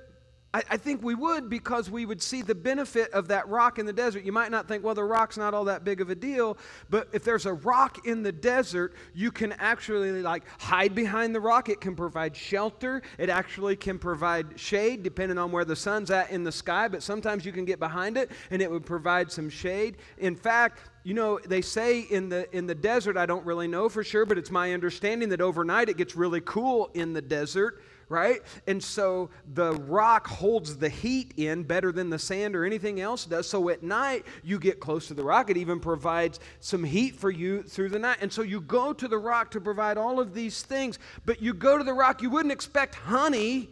I, 0.52 0.62
I, 0.70 0.76
think 0.76 1.02
we 1.02 1.14
would 1.14 1.48
because 1.48 1.90
we 1.90 2.04
would 2.04 2.20
see 2.20 2.42
the 2.42 2.56
benefit 2.56 3.12
of 3.12 3.28
that 3.28 3.48
rock 3.48 3.78
in 3.78 3.86
the 3.86 3.92
desert. 3.92 4.24
You 4.24 4.32
might 4.32 4.50
not 4.50 4.66
think, 4.66 4.82
well, 4.82 4.96
the 4.96 5.04
rock's 5.04 5.36
not 5.36 5.54
all 5.54 5.64
that 5.66 5.84
big 5.84 6.00
of 6.00 6.10
a 6.10 6.14
deal, 6.16 6.58
but 6.88 7.08
if 7.12 7.22
there's 7.22 7.46
a 7.46 7.52
rock 7.52 8.04
in 8.04 8.24
the 8.24 8.32
desert, 8.32 8.94
you 9.14 9.30
can 9.30 9.52
actually 9.52 10.22
like 10.22 10.42
hide 10.60 10.92
behind 10.92 11.34
the 11.34 11.40
rock. 11.40 11.68
It 11.68 11.80
can 11.80 11.94
provide 11.94 12.36
shelter. 12.36 13.00
It 13.16 13.30
actually 13.30 13.76
can 13.76 13.98
provide 13.98 14.58
shade 14.58 15.04
depending 15.04 15.38
on 15.38 15.52
where 15.52 15.64
the 15.64 15.76
sun's 15.76 16.10
at 16.10 16.30
in 16.32 16.42
the 16.42 16.52
sky, 16.52 16.88
but 16.88 17.02
sometimes 17.04 17.44
you 17.44 17.52
can 17.52 17.64
get 17.64 17.78
behind 17.78 18.16
it 18.16 18.32
and 18.50 18.60
it 18.60 18.68
would 18.68 18.84
provide 18.84 19.30
some 19.30 19.48
shade. 19.48 19.98
In 20.18 20.34
fact, 20.34 20.80
you 21.04 21.14
know, 21.14 21.38
they 21.46 21.62
say 21.62 22.00
in 22.00 22.28
the 22.28 22.54
in 22.54 22.66
the 22.66 22.74
desert, 22.74 23.16
I 23.16 23.24
don't 23.24 23.46
really 23.46 23.68
know 23.68 23.88
for 23.88 24.02
sure, 24.02 24.26
but 24.26 24.36
it's 24.36 24.50
my 24.50 24.72
understanding 24.72 25.28
that 25.28 25.40
overnight 25.40 25.88
it 25.88 25.96
gets 25.96 26.16
really 26.16 26.40
cool 26.40 26.90
in 26.94 27.12
the 27.12 27.22
desert 27.22 27.80
right? 28.10 28.42
And 28.66 28.82
so 28.82 29.30
the 29.54 29.72
rock 29.72 30.26
holds 30.26 30.76
the 30.76 30.88
heat 30.88 31.32
in 31.36 31.62
better 31.62 31.92
than 31.92 32.10
the 32.10 32.18
sand 32.18 32.56
or 32.56 32.66
anything 32.66 33.00
else 33.00 33.24
does. 33.24 33.48
So 33.48 33.70
at 33.70 33.84
night, 33.84 34.26
you 34.42 34.58
get 34.58 34.80
close 34.80 35.06
to 35.08 35.14
the 35.14 35.22
rock. 35.22 35.48
It 35.48 35.56
even 35.56 35.78
provides 35.78 36.40
some 36.58 36.82
heat 36.82 37.14
for 37.14 37.30
you 37.30 37.62
through 37.62 37.90
the 37.90 38.00
night. 38.00 38.18
And 38.20 38.32
so 38.32 38.42
you 38.42 38.60
go 38.60 38.92
to 38.92 39.06
the 39.06 39.16
rock 39.16 39.52
to 39.52 39.60
provide 39.60 39.96
all 39.96 40.18
of 40.18 40.34
these 40.34 40.62
things, 40.62 40.98
but 41.24 41.40
you 41.40 41.54
go 41.54 41.78
to 41.78 41.84
the 41.84 41.94
rock, 41.94 42.20
you 42.20 42.28
wouldn't 42.30 42.52
expect 42.52 42.96
honey 42.96 43.70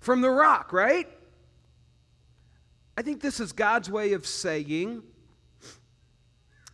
from 0.00 0.22
the 0.22 0.30
rock, 0.30 0.72
right? 0.72 1.06
I 2.96 3.02
think 3.02 3.20
this 3.20 3.40
is 3.40 3.52
God's 3.52 3.90
way 3.90 4.14
of 4.14 4.26
saying, 4.26 5.02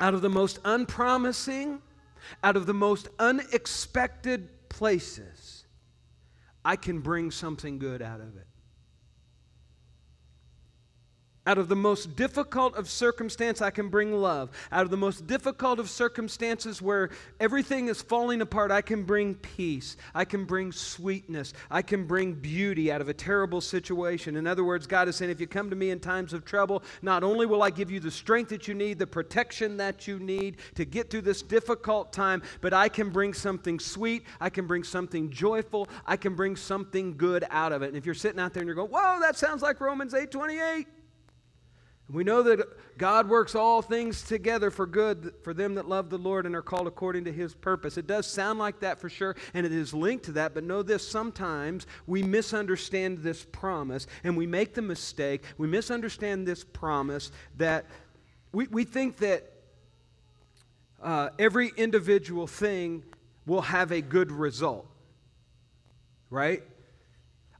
out 0.00 0.14
of 0.14 0.22
the 0.22 0.30
most 0.30 0.60
unpromising, 0.64 1.82
out 2.44 2.56
of 2.56 2.66
the 2.66 2.74
most 2.74 3.08
unexpected 3.18 4.68
places, 4.68 5.55
I 6.66 6.74
can 6.74 6.98
bring 6.98 7.30
something 7.30 7.78
good 7.78 8.02
out 8.02 8.20
of 8.20 8.36
it. 8.36 8.48
Out 11.46 11.58
of 11.58 11.68
the 11.68 11.76
most 11.76 12.16
difficult 12.16 12.74
of 12.74 12.90
circumstance, 12.90 13.62
I 13.62 13.70
can 13.70 13.88
bring 13.88 14.12
love. 14.12 14.50
Out 14.72 14.82
of 14.82 14.90
the 14.90 14.96
most 14.96 15.28
difficult 15.28 15.78
of 15.78 15.88
circumstances 15.88 16.82
where 16.82 17.10
everything 17.38 17.86
is 17.86 18.02
falling 18.02 18.40
apart, 18.40 18.72
I 18.72 18.80
can 18.80 19.04
bring 19.04 19.36
peace. 19.36 19.96
I 20.12 20.24
can 20.24 20.44
bring 20.44 20.72
sweetness. 20.72 21.52
I 21.70 21.82
can 21.82 22.04
bring 22.04 22.34
beauty 22.34 22.90
out 22.90 23.00
of 23.00 23.08
a 23.08 23.14
terrible 23.14 23.60
situation. 23.60 24.36
In 24.36 24.46
other 24.46 24.64
words, 24.64 24.88
God 24.88 25.06
is 25.06 25.14
saying, 25.14 25.30
if 25.30 25.40
you 25.40 25.46
come 25.46 25.70
to 25.70 25.76
me 25.76 25.90
in 25.90 26.00
times 26.00 26.32
of 26.32 26.44
trouble, 26.44 26.82
not 27.00 27.22
only 27.22 27.46
will 27.46 27.62
I 27.62 27.70
give 27.70 27.92
you 27.92 28.00
the 28.00 28.10
strength 28.10 28.48
that 28.48 28.66
you 28.66 28.74
need, 28.74 28.98
the 28.98 29.06
protection 29.06 29.76
that 29.76 30.08
you 30.08 30.18
need 30.18 30.56
to 30.74 30.84
get 30.84 31.10
through 31.10 31.22
this 31.22 31.42
difficult 31.42 32.12
time, 32.12 32.42
but 32.60 32.74
I 32.74 32.88
can 32.88 33.10
bring 33.10 33.32
something 33.32 33.78
sweet. 33.78 34.24
I 34.40 34.50
can 34.50 34.66
bring 34.66 34.82
something 34.82 35.30
joyful. 35.30 35.86
I 36.06 36.16
can 36.16 36.34
bring 36.34 36.56
something 36.56 37.16
good 37.16 37.44
out 37.50 37.70
of 37.70 37.82
it. 37.82 37.88
And 37.88 37.96
if 37.96 38.04
you're 38.04 38.16
sitting 38.16 38.40
out 38.40 38.52
there 38.52 38.62
and 38.62 38.66
you're 38.66 38.74
going, 38.74 38.90
whoa, 38.90 39.20
that 39.20 39.36
sounds 39.36 39.62
like 39.62 39.80
Romans 39.80 40.12
8 40.12 40.28
28. 40.32 40.88
We 42.08 42.22
know 42.22 42.44
that 42.44 42.98
God 42.98 43.28
works 43.28 43.56
all 43.56 43.82
things 43.82 44.22
together 44.22 44.70
for 44.70 44.86
good 44.86 45.34
for 45.42 45.52
them 45.52 45.74
that 45.74 45.88
love 45.88 46.08
the 46.08 46.18
Lord 46.18 46.46
and 46.46 46.54
are 46.54 46.62
called 46.62 46.86
according 46.86 47.24
to 47.24 47.32
his 47.32 47.52
purpose. 47.52 47.98
It 47.98 48.06
does 48.06 48.28
sound 48.28 48.60
like 48.60 48.80
that 48.80 49.00
for 49.00 49.08
sure, 49.08 49.34
and 49.54 49.66
it 49.66 49.72
is 49.72 49.92
linked 49.92 50.26
to 50.26 50.32
that, 50.32 50.54
but 50.54 50.62
know 50.62 50.82
this 50.84 51.06
sometimes 51.06 51.86
we 52.06 52.22
misunderstand 52.22 53.18
this 53.18 53.44
promise 53.44 54.06
and 54.22 54.36
we 54.36 54.46
make 54.46 54.74
the 54.74 54.82
mistake, 54.82 55.42
we 55.58 55.66
misunderstand 55.66 56.46
this 56.46 56.62
promise 56.62 57.32
that 57.56 57.86
we, 58.52 58.68
we 58.68 58.84
think 58.84 59.16
that 59.16 59.50
uh, 61.02 61.30
every 61.40 61.72
individual 61.76 62.46
thing 62.46 63.02
will 63.46 63.62
have 63.62 63.90
a 63.90 64.00
good 64.00 64.30
result, 64.30 64.86
right? 66.30 66.62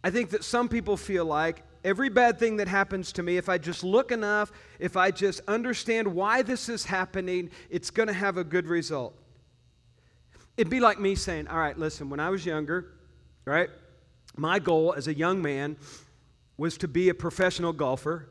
I 0.05 0.11
think 0.11 0.31
that 0.31 0.45
some 0.45 0.69
people 0.69 0.97
feel 0.97 1.25
like 1.25 1.63
every 1.87 2.09
bad 2.09 2.39
thing 2.39 2.57
that 2.57 2.67
happens 2.67 3.13
to 3.13 3.23
me, 3.23 3.37
if 3.37 3.49
I 3.49 3.57
just 3.57 3.85
look 3.85 4.11
enough, 4.11 4.51
if 4.81 4.97
I 4.97 5.13
just 5.13 5.41
understand 5.47 6.09
why 6.09 6.43
this 6.43 6.69
is 6.69 6.85
happening, 6.85 7.49
it's 7.71 7.91
going 7.91 8.09
to 8.09 8.13
have 8.13 8.37
a 8.37 8.45
good 8.45 8.67
result. 8.67 9.17
It'd 10.57 10.69
be 10.69 10.81
like 10.81 10.99
me 10.99 11.15
saying, 11.15 11.47
All 11.47 11.59
right, 11.59 11.79
listen, 11.79 12.11
when 12.11 12.19
I 12.19 12.29
was 12.29 12.45
younger, 12.45 12.93
right, 13.45 13.71
my 14.37 14.59
goal 14.59 14.95
as 14.95 15.07
a 15.07 15.15
young 15.15 15.41
man 15.41 15.77
was 16.59 16.77
to 16.79 16.89
be 16.89 17.09
a 17.09 17.15
professional 17.15 17.73
golfer. 17.73 18.29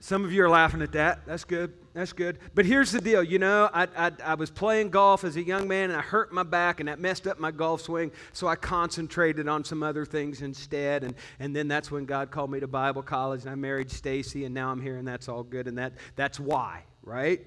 Some 0.00 0.24
of 0.24 0.32
you 0.32 0.44
are 0.44 0.48
laughing 0.48 0.80
at 0.82 0.92
that. 0.92 1.26
That's 1.26 1.44
good. 1.44 1.74
That's 1.92 2.12
good. 2.12 2.38
But 2.54 2.64
here's 2.64 2.92
the 2.92 3.00
deal. 3.00 3.22
You 3.22 3.40
know, 3.40 3.68
I, 3.74 3.88
I, 3.96 4.12
I, 4.24 4.34
was 4.34 4.50
playing 4.50 4.90
golf 4.90 5.24
as 5.24 5.34
a 5.34 5.42
young 5.42 5.66
man 5.66 5.90
and 5.90 5.98
I 5.98 6.02
hurt 6.02 6.32
my 6.32 6.44
back 6.44 6.78
and 6.78 6.88
that 6.88 7.00
messed 7.00 7.26
up 7.26 7.40
my 7.40 7.50
golf 7.50 7.80
swing. 7.80 8.12
So 8.32 8.46
I 8.46 8.54
concentrated 8.54 9.48
on 9.48 9.64
some 9.64 9.82
other 9.82 10.06
things 10.06 10.40
instead. 10.40 11.02
And, 11.02 11.14
and 11.40 11.56
then 11.56 11.66
that's 11.66 11.90
when 11.90 12.04
God 12.04 12.30
called 12.30 12.52
me 12.52 12.60
to 12.60 12.68
Bible 12.68 13.02
college 13.02 13.40
and 13.40 13.50
I 13.50 13.56
married 13.56 13.90
Stacy 13.90 14.44
and 14.44 14.54
now 14.54 14.70
I'm 14.70 14.80
here 14.80 14.96
and 14.96 15.08
that's 15.08 15.28
all 15.28 15.42
good. 15.42 15.66
And 15.66 15.76
that, 15.78 15.94
that's 16.14 16.38
why, 16.38 16.84
right? 17.02 17.44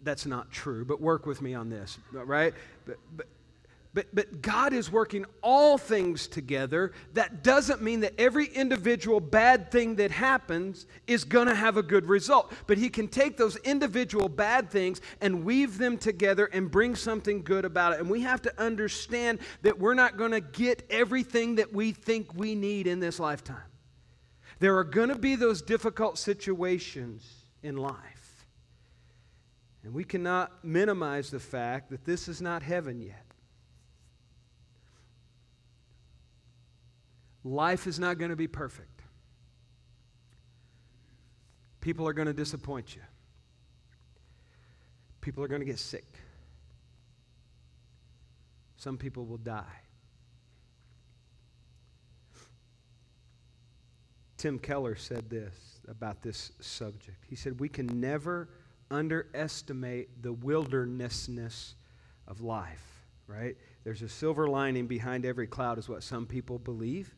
That's 0.00 0.24
not 0.24 0.50
true, 0.50 0.86
but 0.86 0.98
work 0.98 1.26
with 1.26 1.42
me 1.42 1.52
on 1.52 1.68
this, 1.68 1.98
right? 2.12 2.54
But, 2.86 2.96
but, 3.14 3.26
but, 3.98 4.14
but 4.14 4.42
God 4.42 4.72
is 4.72 4.92
working 4.92 5.26
all 5.42 5.76
things 5.76 6.28
together. 6.28 6.92
That 7.14 7.42
doesn't 7.42 7.82
mean 7.82 7.98
that 8.00 8.14
every 8.16 8.46
individual 8.46 9.18
bad 9.18 9.72
thing 9.72 9.96
that 9.96 10.12
happens 10.12 10.86
is 11.08 11.24
going 11.24 11.48
to 11.48 11.54
have 11.56 11.76
a 11.76 11.82
good 11.82 12.06
result. 12.06 12.52
But 12.68 12.78
He 12.78 12.90
can 12.90 13.08
take 13.08 13.36
those 13.36 13.56
individual 13.56 14.28
bad 14.28 14.70
things 14.70 15.00
and 15.20 15.44
weave 15.44 15.78
them 15.78 15.98
together 15.98 16.44
and 16.52 16.70
bring 16.70 16.94
something 16.94 17.42
good 17.42 17.64
about 17.64 17.94
it. 17.94 17.98
And 17.98 18.08
we 18.08 18.20
have 18.20 18.40
to 18.42 18.62
understand 18.62 19.40
that 19.62 19.80
we're 19.80 19.94
not 19.94 20.16
going 20.16 20.30
to 20.30 20.40
get 20.40 20.86
everything 20.90 21.56
that 21.56 21.72
we 21.72 21.90
think 21.90 22.32
we 22.36 22.54
need 22.54 22.86
in 22.86 23.00
this 23.00 23.18
lifetime. 23.18 23.56
There 24.60 24.76
are 24.76 24.84
going 24.84 25.08
to 25.08 25.18
be 25.18 25.34
those 25.34 25.60
difficult 25.60 26.18
situations 26.18 27.28
in 27.64 27.76
life. 27.76 28.46
And 29.82 29.92
we 29.92 30.04
cannot 30.04 30.64
minimize 30.64 31.32
the 31.32 31.40
fact 31.40 31.90
that 31.90 32.04
this 32.04 32.28
is 32.28 32.40
not 32.40 32.62
heaven 32.62 33.00
yet. 33.00 33.27
Life 37.48 37.86
is 37.86 37.98
not 37.98 38.18
going 38.18 38.28
to 38.28 38.36
be 38.36 38.46
perfect. 38.46 39.00
People 41.80 42.06
are 42.06 42.12
going 42.12 42.26
to 42.26 42.34
disappoint 42.34 42.94
you. 42.94 43.00
People 45.22 45.42
are 45.42 45.48
going 45.48 45.62
to 45.62 45.66
get 45.66 45.78
sick. 45.78 46.04
Some 48.76 48.98
people 48.98 49.24
will 49.24 49.38
die. 49.38 49.64
Tim 54.36 54.58
Keller 54.58 54.94
said 54.94 55.30
this 55.30 55.80
about 55.88 56.20
this 56.20 56.52
subject. 56.60 57.24
He 57.30 57.34
said, 57.34 57.58
We 57.58 57.70
can 57.70 57.86
never 57.98 58.50
underestimate 58.90 60.22
the 60.22 60.34
wildernessness 60.34 61.76
of 62.26 62.42
life, 62.42 63.06
right? 63.26 63.56
There's 63.84 64.02
a 64.02 64.08
silver 64.08 64.48
lining 64.48 64.86
behind 64.86 65.24
every 65.24 65.46
cloud, 65.46 65.78
is 65.78 65.88
what 65.88 66.02
some 66.02 66.26
people 66.26 66.58
believe. 66.58 67.14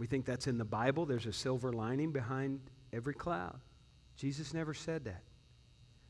We 0.00 0.06
think 0.06 0.24
that's 0.24 0.46
in 0.46 0.56
the 0.56 0.64
Bible. 0.64 1.04
There's 1.04 1.26
a 1.26 1.32
silver 1.32 1.74
lining 1.74 2.10
behind 2.10 2.60
every 2.90 3.12
cloud. 3.12 3.60
Jesus 4.16 4.54
never 4.54 4.72
said 4.72 5.04
that. 5.04 5.20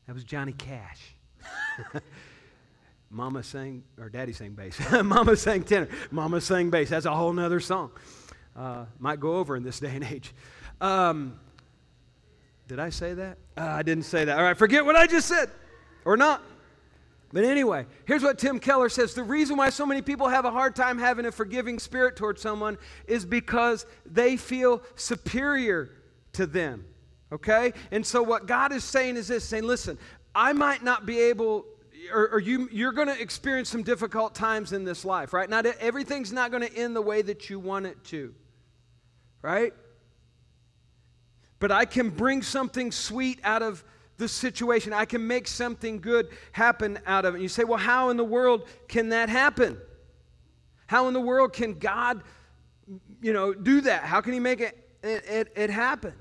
That 0.07 0.13
was 0.13 0.23
Johnny 0.23 0.53
Cash. 0.53 1.13
Mama 3.09 3.43
sang, 3.43 3.83
or 3.99 4.07
Daddy 4.07 4.31
sang 4.31 4.53
bass. 4.53 4.79
Mama 5.03 5.35
sang 5.35 5.63
tenor. 5.63 5.89
Mama 6.09 6.39
sang 6.39 6.69
bass. 6.69 6.87
That's 6.87 7.05
a 7.05 7.13
whole 7.13 7.33
nother 7.33 7.59
song. 7.59 7.91
Uh, 8.55 8.85
might 8.97 9.19
go 9.19 9.35
over 9.35 9.57
in 9.57 9.63
this 9.63 9.81
day 9.81 9.93
and 9.93 10.05
age. 10.05 10.33
Um, 10.79 11.37
did 12.69 12.79
I 12.79 12.91
say 12.91 13.13
that? 13.15 13.39
Uh, 13.57 13.65
I 13.65 13.83
didn't 13.83 14.05
say 14.05 14.23
that. 14.23 14.37
All 14.37 14.43
right, 14.43 14.57
forget 14.57 14.85
what 14.85 14.95
I 14.95 15.05
just 15.05 15.27
said. 15.27 15.49
Or 16.05 16.15
not. 16.15 16.41
But 17.33 17.45
anyway, 17.45 17.85
here's 18.05 18.23
what 18.23 18.37
Tim 18.37 18.59
Keller 18.59 18.89
says 18.89 19.13
The 19.13 19.23
reason 19.23 19.57
why 19.57 19.69
so 19.69 19.85
many 19.85 20.01
people 20.01 20.27
have 20.27 20.45
a 20.45 20.51
hard 20.51 20.75
time 20.75 20.97
having 20.97 21.25
a 21.25 21.31
forgiving 21.31 21.79
spirit 21.79 22.15
towards 22.15 22.41
someone 22.41 22.77
is 23.07 23.25
because 23.25 23.85
they 24.05 24.37
feel 24.37 24.81
superior 24.95 25.91
to 26.33 26.45
them. 26.45 26.85
Okay? 27.31 27.73
And 27.91 28.05
so 28.05 28.21
what 28.21 28.47
God 28.47 28.73
is 28.73 28.83
saying 28.83 29.15
is 29.15 29.29
this 29.29 29.45
saying, 29.45 29.63
listen, 29.63 29.97
I 30.35 30.53
might 30.53 30.83
not 30.83 31.05
be 31.05 31.19
able 31.19 31.65
or, 32.11 32.29
or, 32.29 32.39
you, 32.39 32.67
you're 32.71 32.93
going 32.93 33.07
to 33.07 33.21
experience 33.21 33.69
some 33.69 33.83
difficult 33.83 34.33
times 34.33 34.73
in 34.73 34.83
this 34.83 35.05
life, 35.05 35.33
right? 35.33 35.47
Not 35.47 35.67
everything's 35.67 36.33
not 36.33 36.49
going 36.49 36.63
to 36.67 36.75
end 36.75 36.95
the 36.95 37.01
way 37.01 37.21
that 37.21 37.47
you 37.47 37.59
want 37.59 37.85
it 37.85 38.03
to, 38.05 38.33
right? 39.43 39.71
But 41.59 41.71
I 41.71 41.85
can 41.85 42.09
bring 42.09 42.41
something 42.41 42.91
sweet 42.91 43.39
out 43.43 43.61
of 43.61 43.83
the 44.21 44.27
situation. 44.29 44.93
I 44.93 45.03
can 45.03 45.25
make 45.27 45.47
something 45.47 45.99
good 45.99 46.29
happen 46.53 46.99
out 47.05 47.25
of 47.25 47.35
it. 47.35 47.41
You 47.41 47.49
say, 47.49 47.65
well, 47.65 47.79
how 47.79 48.09
in 48.09 48.17
the 48.17 48.23
world 48.23 48.67
can 48.87 49.09
that 49.09 49.27
happen? 49.27 49.77
How 50.85 51.07
in 51.07 51.13
the 51.13 51.19
world 51.19 51.53
can 51.53 51.73
God, 51.73 52.21
you 53.21 53.33
know, 53.33 53.53
do 53.53 53.81
that? 53.81 54.03
How 54.03 54.21
can 54.21 54.33
He 54.33 54.39
make 54.39 54.61
it, 54.61 54.77
it, 55.03 55.51
it 55.55 55.69
happen? 55.71 56.13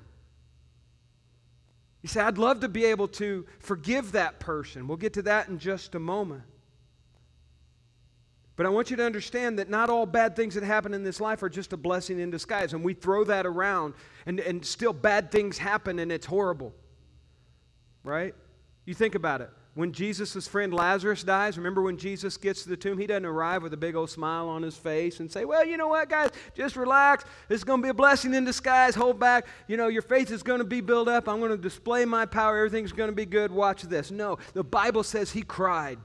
You 2.03 2.09
say, 2.09 2.23
I'd 2.23 2.39
love 2.39 2.61
to 2.61 2.69
be 2.69 2.87
able 2.87 3.09
to 3.09 3.45
forgive 3.59 4.13
that 4.13 4.41
person. 4.41 4.89
We'll 4.89 4.97
get 4.97 5.13
to 5.15 5.23
that 5.23 5.49
in 5.49 5.59
just 5.59 5.95
a 5.95 6.01
moment. 6.01 6.43
But 8.57 8.65
I 8.65 8.71
want 8.71 8.91
you 8.91 8.97
to 8.97 9.05
understand 9.05 9.59
that 9.59 9.69
not 9.69 9.91
all 9.91 10.07
bad 10.07 10.37
things 10.37 10.55
that 10.55 10.65
happen 10.65 10.95
in 10.95 11.05
this 11.05 11.21
life 11.21 11.43
are 11.43 11.51
just 11.51 11.75
a 11.75 11.77
blessing 11.77 12.19
in 12.19 12.31
disguise. 12.31 12.73
And 12.73 12.83
we 12.83 12.95
throw 12.95 13.25
that 13.25 13.45
around, 13.45 13.93
and, 14.25 14.41
and 14.41 14.65
still 14.65 14.95
bad 14.95 15.31
things 15.31 15.59
happen, 15.59 15.99
and 15.99 16.11
it's 16.11 16.27
horrible 16.27 16.75
right? 18.05 18.35
You 18.85 18.95
think 18.95 19.15
about 19.15 19.41
it. 19.41 19.51
When 19.75 19.93
Jesus' 19.93 20.49
friend 20.49 20.75
Lazarus 20.75 21.23
dies, 21.23 21.57
remember 21.57 21.81
when 21.81 21.97
Jesus 21.97 22.37
gets 22.37 22.65
to 22.65 22.69
the 22.69 22.77
tomb, 22.77 22.99
he 22.99 23.07
doesn't 23.07 23.25
arrive 23.25 23.63
with 23.63 23.73
a 23.73 23.77
big 23.77 23.95
old 23.95 24.11
smile 24.11 24.49
on 24.49 24.63
his 24.63 24.77
face 24.77 25.21
and 25.21 25.31
say, 25.31 25.45
Well, 25.45 25.65
you 25.65 25.77
know 25.77 25.87
what, 25.87 26.09
guys, 26.09 26.31
just 26.57 26.75
relax. 26.75 27.25
This 27.49 27.59
is 27.59 27.65
going 27.65 27.81
to 27.81 27.85
be 27.85 27.91
a 27.91 27.95
blessing 27.95 28.35
in 28.35 28.45
disguise. 28.45 28.97
Hold 28.97 29.21
back. 29.21 29.47
You 29.69 29.77
know, 29.77 29.87
your 29.87 30.03
faith 30.03 30.33
is 30.33 30.43
going 30.43 30.59
to 30.59 30.65
be 30.65 30.81
built 30.81 31.07
up. 31.07 31.29
I'm 31.29 31.39
going 31.39 31.53
to 31.53 31.57
display 31.57 32.05
my 32.05 32.27
power. 32.27 32.59
Everything's 32.59 32.93
going 32.93 33.11
to 33.11 33.17
be 33.17 33.27
good. 33.27 33.53
Watch 33.53 33.83
this. 33.83 34.11
No, 34.11 34.39
the 34.55 34.65
Bible 34.65 35.05
says 35.05 35.31
he 35.31 35.43
cried, 35.43 35.99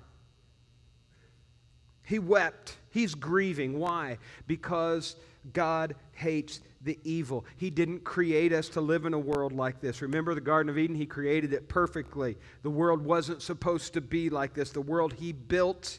he 2.04 2.20
wept. 2.20 2.78
He's 2.92 3.16
grieving. 3.16 3.78
Why? 3.80 4.20
Because 4.48 5.18
God 5.52 5.96
hates 6.14 6.62
the 6.86 7.00
evil. 7.04 7.46
He 7.58 7.70
didn't 7.70 8.04
create 8.04 8.54
us 8.54 8.70
to 8.70 8.82
live 8.82 9.06
in 9.06 9.14
a 9.14 9.20
world 9.20 9.52
like 9.52 9.82
this. 9.82 10.02
Remember 10.02 10.36
the 10.36 10.42
Garden 10.42 10.70
of 10.70 10.78
Eden? 10.78 10.96
He 10.96 11.08
created 11.08 11.52
it 11.52 11.68
perfectly. 11.68 12.38
The 12.62 12.70
world 12.70 13.04
wasn't 13.04 13.42
supposed 13.42 13.94
to 13.94 14.02
be 14.02 14.30
like 14.30 14.54
this. 14.54 14.70
The 14.70 14.82
world 14.82 15.14
He 15.14 15.34
built 15.34 15.98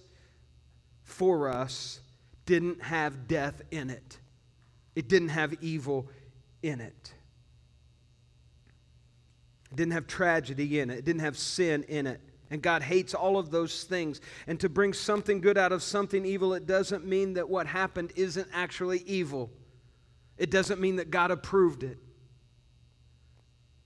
for 1.02 1.48
us 1.48 2.00
didn't 2.46 2.80
have 2.82 3.26
death 3.26 3.60
in 3.70 3.90
it, 3.90 4.18
it 4.94 5.08
didn't 5.08 5.30
have 5.30 5.54
evil 5.60 6.08
in 6.62 6.80
it. 6.80 7.12
It 9.72 9.76
didn't 9.76 9.92
have 9.92 10.06
tragedy 10.06 10.78
in 10.78 10.90
it. 10.90 11.00
It 11.00 11.04
didn't 11.04 11.22
have 11.22 11.36
sin 11.36 11.82
in 11.88 12.06
it. 12.06 12.20
And 12.50 12.62
God 12.62 12.82
hates 12.82 13.12
all 13.12 13.36
of 13.36 13.50
those 13.50 13.82
things. 13.82 14.20
And 14.46 14.60
to 14.60 14.68
bring 14.68 14.92
something 14.92 15.40
good 15.40 15.58
out 15.58 15.72
of 15.72 15.82
something 15.82 16.24
evil, 16.24 16.54
it 16.54 16.66
doesn't 16.66 17.04
mean 17.04 17.34
that 17.34 17.50
what 17.50 17.66
happened 17.66 18.12
isn't 18.14 18.48
actually 18.52 19.00
evil. 19.00 19.50
It 20.38 20.50
doesn't 20.50 20.80
mean 20.80 20.96
that 20.96 21.10
God 21.10 21.30
approved 21.30 21.82
it. 21.82 21.98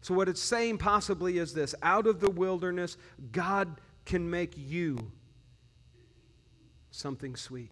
So, 0.02 0.14
what 0.14 0.28
it's 0.28 0.40
saying 0.40 0.78
possibly 0.78 1.38
is 1.38 1.52
this 1.52 1.74
out 1.82 2.06
of 2.06 2.20
the 2.20 2.30
wilderness, 2.30 2.96
God 3.32 3.80
can 4.04 4.28
make 4.30 4.54
you 4.56 5.12
something 6.90 7.36
sweet. 7.36 7.70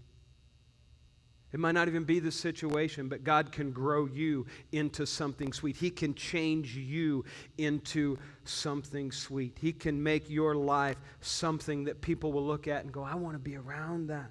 It 1.51 1.59
might 1.59 1.73
not 1.73 1.89
even 1.89 2.05
be 2.05 2.21
the 2.21 2.31
situation, 2.31 3.09
but 3.09 3.25
God 3.25 3.53
can 3.53 3.71
grow 3.71 4.05
you 4.05 4.45
into 4.73 5.07
something 5.07 5.55
sweet. 5.55 5.77
He 5.77 5.91
can 5.91 6.15
change 6.15 6.77
you 6.77 7.25
into 7.57 8.19
something 8.45 9.11
sweet. 9.11 9.57
He 9.59 9.73
can 9.73 10.03
make 10.03 10.29
your 10.29 10.55
life 10.55 10.99
something 11.23 11.85
that 11.85 12.03
people 12.03 12.33
will 12.33 12.45
look 12.45 12.69
at 12.69 12.85
and 12.85 12.93
go, 12.93 13.03
I 13.03 13.15
want 13.15 13.35
to 13.35 13.39
be 13.39 13.57
around 13.57 14.09
that. 14.09 14.31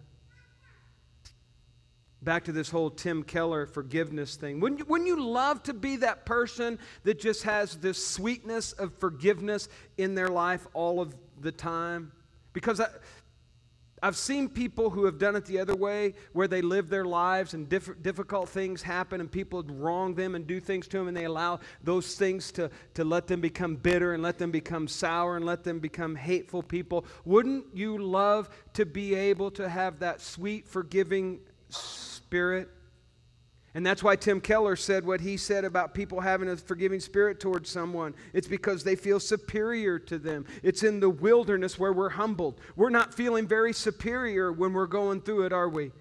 Back 2.28 2.44
to 2.44 2.52
this 2.52 2.70
whole 2.70 2.90
Tim 2.90 3.24
Keller 3.24 3.66
forgiveness 3.66 4.36
thing. 4.36 4.60
Wouldn't 4.60 4.80
you, 4.80 4.86
wouldn't 4.86 5.08
you 5.08 5.24
love 5.24 5.64
to 5.64 5.74
be 5.74 5.96
that 5.96 6.26
person 6.26 6.78
that 7.04 7.22
just 7.22 7.44
has 7.44 7.78
this 7.78 8.06
sweetness 8.06 8.74
of 8.74 8.94
forgiveness 9.00 9.70
in 9.98 10.14
their 10.14 10.28
life 10.28 10.68
all 10.74 11.00
of 11.00 11.16
the 11.40 11.54
time? 11.54 12.12
Because 12.52 12.82
I, 12.82 12.88
I've 14.04 14.18
seen 14.18 14.50
people 14.50 14.90
who 14.90 15.06
have 15.06 15.20
done 15.20 15.38
it 15.38 15.46
the 15.46 15.60
other 15.60 15.74
way, 15.74 16.16
where 16.34 16.50
they 16.50 16.62
live 16.62 16.90
their 16.90 17.06
lives 17.06 17.54
and 17.54 17.70
diff- 17.70 18.04
difficult 18.04 18.50
things 18.50 18.82
happen 18.82 19.22
and 19.22 19.32
people 19.32 19.64
wrong 19.64 20.14
them 20.14 20.36
and 20.36 20.46
do 20.46 20.60
things 20.60 20.86
to 20.90 20.98
them, 20.98 21.08
and 21.08 21.16
they 21.16 21.24
allow 21.24 21.62
those 21.82 22.16
things 22.16 22.52
to, 22.52 22.70
to 22.96 23.06
let 23.06 23.28
them 23.28 23.40
become 23.40 23.78
bitter 23.78 24.14
and 24.14 24.22
let 24.22 24.38
them 24.38 24.52
become 24.52 24.90
sour 24.90 25.38
and 25.38 25.46
let 25.46 25.64
them 25.64 25.80
become 25.80 26.14
hateful 26.14 26.62
people. 26.62 27.06
Wouldn't 27.24 27.68
you 27.74 27.98
love 27.98 28.50
to 28.74 28.86
be 28.86 29.16
able 29.16 29.50
to 29.52 29.70
have 29.70 30.00
that 30.00 30.20
sweet, 30.20 30.68
forgiving 30.68 31.40
spirit. 32.28 32.68
And 33.74 33.86
that's 33.86 34.04
why 34.04 34.18
Tim 34.18 34.42
Keller 34.42 34.76
said 34.76 35.06
what 35.06 35.22
he 35.22 35.38
said 35.38 35.64
about 35.64 35.94
people 35.94 36.20
having 36.20 36.50
a 36.50 36.58
forgiving 36.58 37.00
spirit 37.00 37.40
towards 37.40 37.70
someone. 37.70 38.16
It's 38.34 38.48
because 38.48 38.84
they 38.84 38.98
feel 38.98 39.22
superior 39.22 39.98
to 40.00 40.18
them. 40.18 40.46
It's 40.62 40.84
in 40.84 41.00
the 41.00 41.10
wilderness 41.10 41.80
where 41.80 41.94
we're 41.94 42.10
humbled. 42.10 42.60
We're 42.76 42.90
not 42.90 43.14
feeling 43.14 43.48
very 43.48 43.72
superior 43.72 44.52
when 44.52 44.74
we're 44.74 44.88
going 44.88 45.22
through 45.22 45.46
it, 45.46 45.54
are 45.54 45.70
we? 45.70 45.92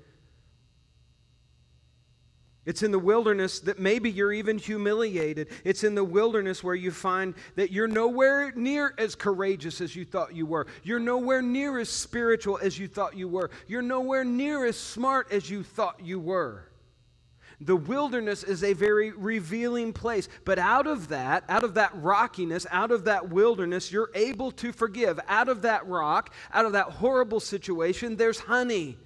It's 2.67 2.83
in 2.83 2.91
the 2.91 2.99
wilderness 2.99 3.61
that 3.61 3.79
maybe 3.79 4.11
you're 4.11 4.33
even 4.33 4.59
humiliated. 4.59 5.49
It's 5.65 5.85
in 5.85 5.95
the 5.95 6.05
wilderness 6.05 6.65
where 6.65 6.75
you 6.75 6.91
find 6.91 7.35
that 7.55 7.71
you're 7.71 7.87
nowhere 7.87 8.53
near 8.57 8.93
as 8.99 9.15
courageous 9.15 9.81
as 9.81 9.95
you 9.95 10.05
thought 10.05 10.35
you 10.35 10.47
were. 10.47 10.67
You're 10.83 10.99
nowhere 10.99 11.43
near 11.43 11.79
as 11.79 11.89
spiritual 11.89 12.59
as 12.61 12.77
you 12.77 12.89
thought 12.89 13.17
you 13.17 13.29
were. 13.29 13.51
You're 13.69 13.83
nowhere 13.83 14.25
near 14.25 14.67
as 14.67 14.77
smart 14.77 15.31
as 15.31 15.49
you 15.49 15.63
thought 15.63 16.05
you 16.05 16.19
were. 16.19 16.69
The 17.61 17.77
wilderness 17.77 18.43
is 18.43 18.65
a 18.65 18.73
very 18.73 19.13
revealing 19.13 19.93
place. 19.93 20.29
But 20.45 20.59
out 20.59 20.89
of 20.89 21.09
that, 21.09 21.45
out 21.49 21.65
of 21.65 21.75
that 21.75 21.93
rockiness, 21.95 22.67
out 22.71 22.91
of 22.91 23.05
that 23.05 23.31
wilderness, 23.31 23.93
you're 23.93 24.11
able 24.15 24.51
to 24.53 24.73
forgive. 24.73 25.21
Out 25.29 25.49
of 25.49 25.63
that 25.63 25.87
rock, 25.87 26.35
out 26.53 26.67
of 26.67 26.73
that 26.73 26.87
horrible 26.87 27.41
situation, 27.41 28.17
there's 28.17 28.41
honey. 28.41 28.99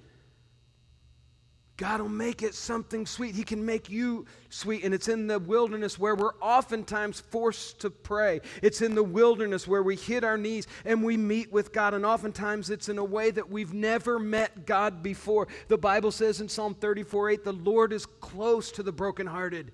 God 1.81 1.99
will 1.99 2.09
make 2.09 2.43
it 2.43 2.53
something 2.53 3.07
sweet. 3.07 3.33
He 3.33 3.43
can 3.43 3.65
make 3.65 3.89
you 3.89 4.27
sweet. 4.51 4.83
And 4.83 4.93
it's 4.93 5.07
in 5.07 5.25
the 5.25 5.39
wilderness 5.39 5.97
where 5.97 6.13
we're 6.13 6.35
oftentimes 6.35 7.19
forced 7.19 7.79
to 7.79 7.89
pray. 7.89 8.41
It's 8.61 8.83
in 8.83 8.93
the 8.93 9.01
wilderness 9.01 9.67
where 9.67 9.81
we 9.81 9.95
hit 9.95 10.23
our 10.23 10.37
knees 10.37 10.67
and 10.85 11.03
we 11.03 11.17
meet 11.17 11.51
with 11.51 11.73
God. 11.73 11.95
And 11.95 12.05
oftentimes 12.05 12.69
it's 12.69 12.87
in 12.87 12.99
a 12.99 13.03
way 13.03 13.31
that 13.31 13.49
we've 13.49 13.73
never 13.73 14.19
met 14.19 14.67
God 14.67 15.01
before. 15.01 15.47
The 15.69 15.77
Bible 15.79 16.11
says 16.11 16.39
in 16.39 16.49
Psalm 16.49 16.75
34 16.75 17.31
8, 17.31 17.43
the 17.45 17.53
Lord 17.53 17.93
is 17.93 18.05
close 18.05 18.71
to 18.73 18.83
the 18.83 18.91
brokenhearted. 18.91 19.71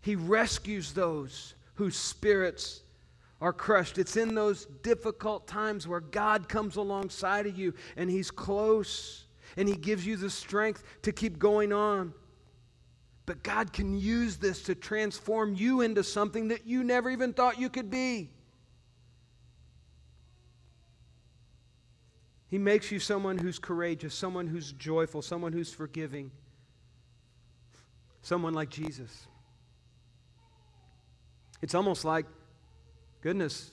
He 0.00 0.14
rescues 0.14 0.92
those 0.92 1.54
whose 1.74 1.96
spirits 1.96 2.82
are 3.40 3.52
crushed. 3.52 3.98
It's 3.98 4.16
in 4.16 4.32
those 4.32 4.66
difficult 4.84 5.48
times 5.48 5.88
where 5.88 5.98
God 5.98 6.48
comes 6.48 6.76
alongside 6.76 7.48
of 7.48 7.58
you 7.58 7.74
and 7.96 8.08
He's 8.08 8.30
close 8.30 9.24
and 9.58 9.68
He 9.68 9.74
gives 9.74 10.06
you 10.06 10.16
the 10.16 10.30
strength 10.30 10.84
to 11.02 11.12
keep 11.12 11.38
going 11.38 11.72
on. 11.72 12.14
But 13.26 13.42
God 13.42 13.72
can 13.72 13.98
use 13.98 14.36
this 14.36 14.62
to 14.62 14.74
transform 14.76 15.54
you 15.54 15.80
into 15.80 16.04
something 16.04 16.48
that 16.48 16.66
you 16.66 16.84
never 16.84 17.10
even 17.10 17.32
thought 17.32 17.58
you 17.58 17.68
could 17.68 17.90
be. 17.90 18.30
He 22.46 22.56
makes 22.56 22.92
you 22.92 23.00
someone 23.00 23.36
who's 23.36 23.58
courageous, 23.58 24.14
someone 24.14 24.46
who's 24.46 24.72
joyful, 24.72 25.22
someone 25.22 25.52
who's 25.52 25.72
forgiving, 25.72 26.30
someone 28.22 28.54
like 28.54 28.70
Jesus. 28.70 29.26
It's 31.60 31.74
almost 31.74 32.04
like, 32.04 32.26
goodness, 33.22 33.72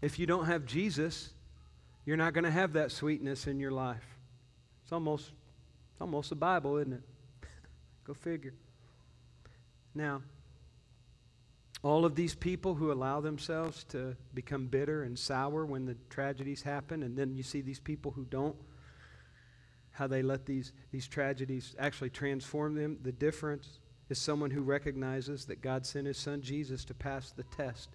if 0.00 0.18
you 0.18 0.26
don't 0.26 0.46
have 0.46 0.64
Jesus, 0.64 1.34
you're 2.06 2.16
not 2.16 2.32
going 2.32 2.44
to 2.44 2.50
have 2.50 2.72
that 2.72 2.90
sweetness 2.90 3.46
in 3.46 3.60
your 3.60 3.72
life. 3.72 4.17
It's 4.88 4.92
almost, 4.94 5.32
it's 5.92 6.00
almost 6.00 6.32
a 6.32 6.34
Bible, 6.34 6.78
isn't 6.78 6.94
it? 6.94 7.02
Go 8.04 8.14
figure. 8.14 8.54
Now, 9.94 10.22
all 11.82 12.06
of 12.06 12.14
these 12.14 12.34
people 12.34 12.74
who 12.74 12.90
allow 12.90 13.20
themselves 13.20 13.84
to 13.90 14.16
become 14.32 14.66
bitter 14.66 15.02
and 15.02 15.18
sour 15.18 15.66
when 15.66 15.84
the 15.84 15.94
tragedies 16.08 16.62
happen, 16.62 17.02
and 17.02 17.18
then 17.18 17.34
you 17.34 17.42
see 17.42 17.60
these 17.60 17.78
people 17.78 18.12
who 18.12 18.24
don't, 18.30 18.56
how 19.90 20.06
they 20.06 20.22
let 20.22 20.46
these, 20.46 20.72
these 20.90 21.06
tragedies 21.06 21.76
actually 21.78 22.08
transform 22.08 22.74
them. 22.74 22.96
The 23.02 23.12
difference 23.12 23.80
is 24.08 24.18
someone 24.18 24.50
who 24.50 24.62
recognizes 24.62 25.44
that 25.44 25.60
God 25.60 25.84
sent 25.84 26.06
his 26.06 26.16
son 26.16 26.40
Jesus 26.40 26.86
to 26.86 26.94
pass 26.94 27.30
the 27.30 27.42
test 27.42 27.90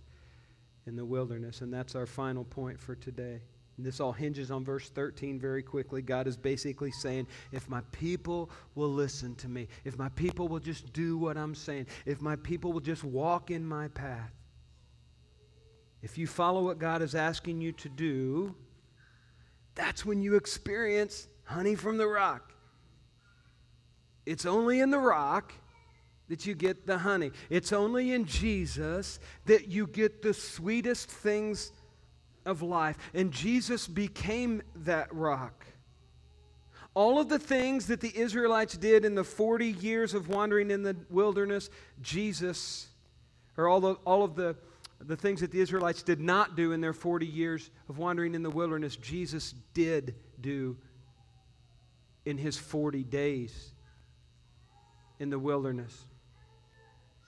in 0.85 0.95
the 0.95 1.05
wilderness. 1.05 1.61
And 1.61 1.73
that's 1.73 1.95
our 1.95 2.05
final 2.05 2.43
point 2.43 2.79
for 2.79 2.93
today. 2.93 3.41
This 3.77 3.99
all 3.99 4.11
hinges 4.11 4.51
on 4.51 4.63
verse 4.63 4.89
13 4.89 5.39
very 5.39 5.63
quickly. 5.63 6.01
God 6.01 6.27
is 6.27 6.37
basically 6.37 6.91
saying, 6.91 7.27
if 7.51 7.67
my 7.67 7.81
people 7.91 8.51
will 8.75 8.91
listen 8.91 9.33
to 9.35 9.47
me, 9.47 9.67
if 9.83 9.97
my 9.97 10.09
people 10.09 10.47
will 10.47 10.59
just 10.59 10.93
do 10.93 11.17
what 11.17 11.37
I'm 11.37 11.55
saying, 11.55 11.87
if 12.05 12.21
my 12.21 12.35
people 12.35 12.71
will 12.71 12.81
just 12.81 13.03
walk 13.03 13.49
in 13.49 13.65
my 13.65 13.87
path, 13.87 14.31
if 16.03 16.17
you 16.17 16.27
follow 16.27 16.63
what 16.63 16.77
God 16.77 17.01
is 17.01 17.15
asking 17.15 17.61
you 17.61 17.71
to 17.73 17.89
do, 17.89 18.53
that's 19.73 20.05
when 20.05 20.21
you 20.21 20.35
experience 20.35 21.27
honey 21.45 21.75
from 21.75 21.97
the 21.97 22.07
rock. 22.07 22.53
It's 24.25 24.45
only 24.45 24.81
in 24.81 24.91
the 24.91 24.99
rock 24.99 25.53
that 26.29 26.45
you 26.45 26.55
get 26.55 26.85
the 26.85 26.97
honey. 26.97 27.31
It's 27.49 27.73
only 27.73 28.13
in 28.13 28.25
Jesus 28.25 29.19
that 29.45 29.67
you 29.67 29.87
get 29.87 30.21
the 30.21 30.33
sweetest 30.33 31.09
things 31.09 31.71
of 32.45 32.61
life. 32.61 32.97
And 33.13 33.31
Jesus 33.31 33.87
became 33.87 34.61
that 34.77 35.13
rock. 35.13 35.65
All 36.95 37.19
of 37.19 37.27
the 37.27 37.39
things 37.39 37.87
that 37.87 38.01
the 38.01 38.15
Israelites 38.15 38.77
did 38.77 39.03
in 39.03 39.15
the 39.15 39.23
40 39.23 39.67
years 39.67 40.13
of 40.13 40.29
wandering 40.29 40.69
in 40.69 40.83
the 40.83 40.95
wilderness, 41.09 41.69
Jesus, 42.01 42.87
or 43.57 43.67
all, 43.67 43.79
the, 43.79 43.93
all 44.05 44.23
of 44.23 44.35
the, 44.35 44.55
the 44.99 45.17
things 45.17 45.41
that 45.41 45.51
the 45.51 45.59
Israelites 45.59 46.03
did 46.03 46.19
not 46.19 46.55
do 46.55 46.71
in 46.71 46.81
their 46.81 46.93
40 46.93 47.25
years 47.25 47.71
of 47.89 47.97
wandering 47.97 48.35
in 48.35 48.43
the 48.43 48.49
wilderness, 48.49 48.95
Jesus 48.95 49.55
did 49.73 50.15
do 50.39 50.77
in 52.25 52.37
his 52.37 52.57
40 52.57 53.03
days 53.03 53.71
in 55.19 55.29
the 55.29 55.39
wilderness. 55.39 56.05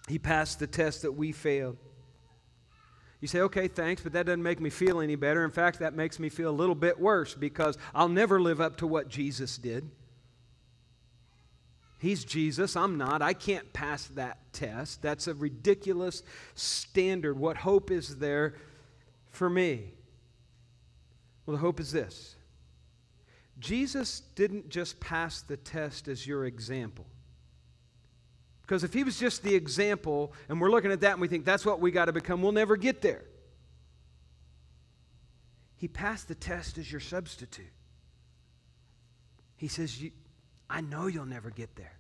He 0.08 0.20
passed 0.20 0.60
the 0.60 0.68
test 0.68 1.02
that 1.02 1.14
we 1.14 1.32
failed. 1.32 1.78
You 3.26 3.28
say, 3.28 3.42
okay, 3.42 3.68
thanks, 3.68 4.04
but 4.04 4.14
that 4.14 4.28
doesn't 4.28 4.44
make 4.44 4.60
me 4.60 4.70
feel 4.70 5.02
any 5.02 5.16
better. 5.16 5.44
In 5.44 5.50
fact, 5.50 5.80
that 5.80 5.96
makes 5.96 6.20
me 6.20 6.30
feel 6.30 6.48
a 6.48 6.54
little 6.54 6.76
bit 6.76 7.00
worse 7.00 7.34
because 7.34 7.76
I'll 7.96 8.08
never 8.08 8.40
live 8.40 8.62
up 8.62 8.78
to 8.78 8.86
what 8.86 9.10
Jesus 9.10 9.58
did. 9.58 9.90
He's 11.98 12.24
Jesus, 12.24 12.76
I'm 12.76 13.00
not. 13.00 13.24
I 13.24 13.34
can't 13.34 13.74
pass 13.74 14.06
that 14.10 14.38
test. 14.54 15.02
That's 15.02 15.28
a 15.28 15.34
ridiculous 15.34 16.22
standard. 16.54 17.40
What 17.40 17.58
hope 17.58 17.90
is 17.90 18.18
there 18.18 18.54
for 19.32 19.50
me? 19.50 19.86
Well, 21.48 21.58
the 21.58 21.62
hope 21.62 21.80
is 21.80 21.92
this 21.92 22.36
Jesus 23.58 24.22
didn't 24.36 24.70
just 24.70 25.00
pass 25.00 25.42
the 25.42 25.58
test 25.58 26.08
as 26.08 26.28
your 26.28 26.46
example. 26.46 27.08
Because 28.66 28.84
if 28.84 28.94
he 28.94 29.04
was 29.04 29.20
just 29.20 29.44
the 29.44 29.54
example 29.54 30.34
and 30.50 30.60
we're 30.60 30.72
looking 30.72 30.92
at 30.92 31.02
that 31.02 31.12
and 31.12 31.22
we 31.22 31.28
think 31.28 31.46
that's 31.46 31.66
what 31.66 31.80
we 31.80 31.92
got 31.92 32.06
to 32.06 32.14
become, 32.14 32.42
we'll 32.42 32.52
never 32.52 32.76
get 32.76 33.02
there. 33.02 33.24
He 35.76 35.88
passed 35.88 36.28
the 36.28 36.36
test 36.36 36.80
as 36.80 36.92
your 36.92 37.00
substitute. 37.00 37.72
He 39.56 39.68
says, 39.68 40.02
I 40.68 40.82
know 40.82 41.06
you'll 41.06 41.28
never 41.28 41.52
get 41.52 41.76
there. 41.76 41.94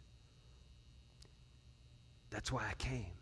That's 2.31 2.51
why 2.51 2.63
I 2.67 2.73
came. 2.79 3.13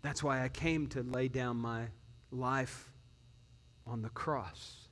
That's 0.00 0.22
why 0.22 0.44
I 0.44 0.48
came 0.48 0.86
to 0.88 1.02
lay 1.02 1.26
down 1.26 1.56
my 1.56 1.86
life 2.30 2.92
on 3.88 4.02
the 4.02 4.08
cross. 4.10 4.88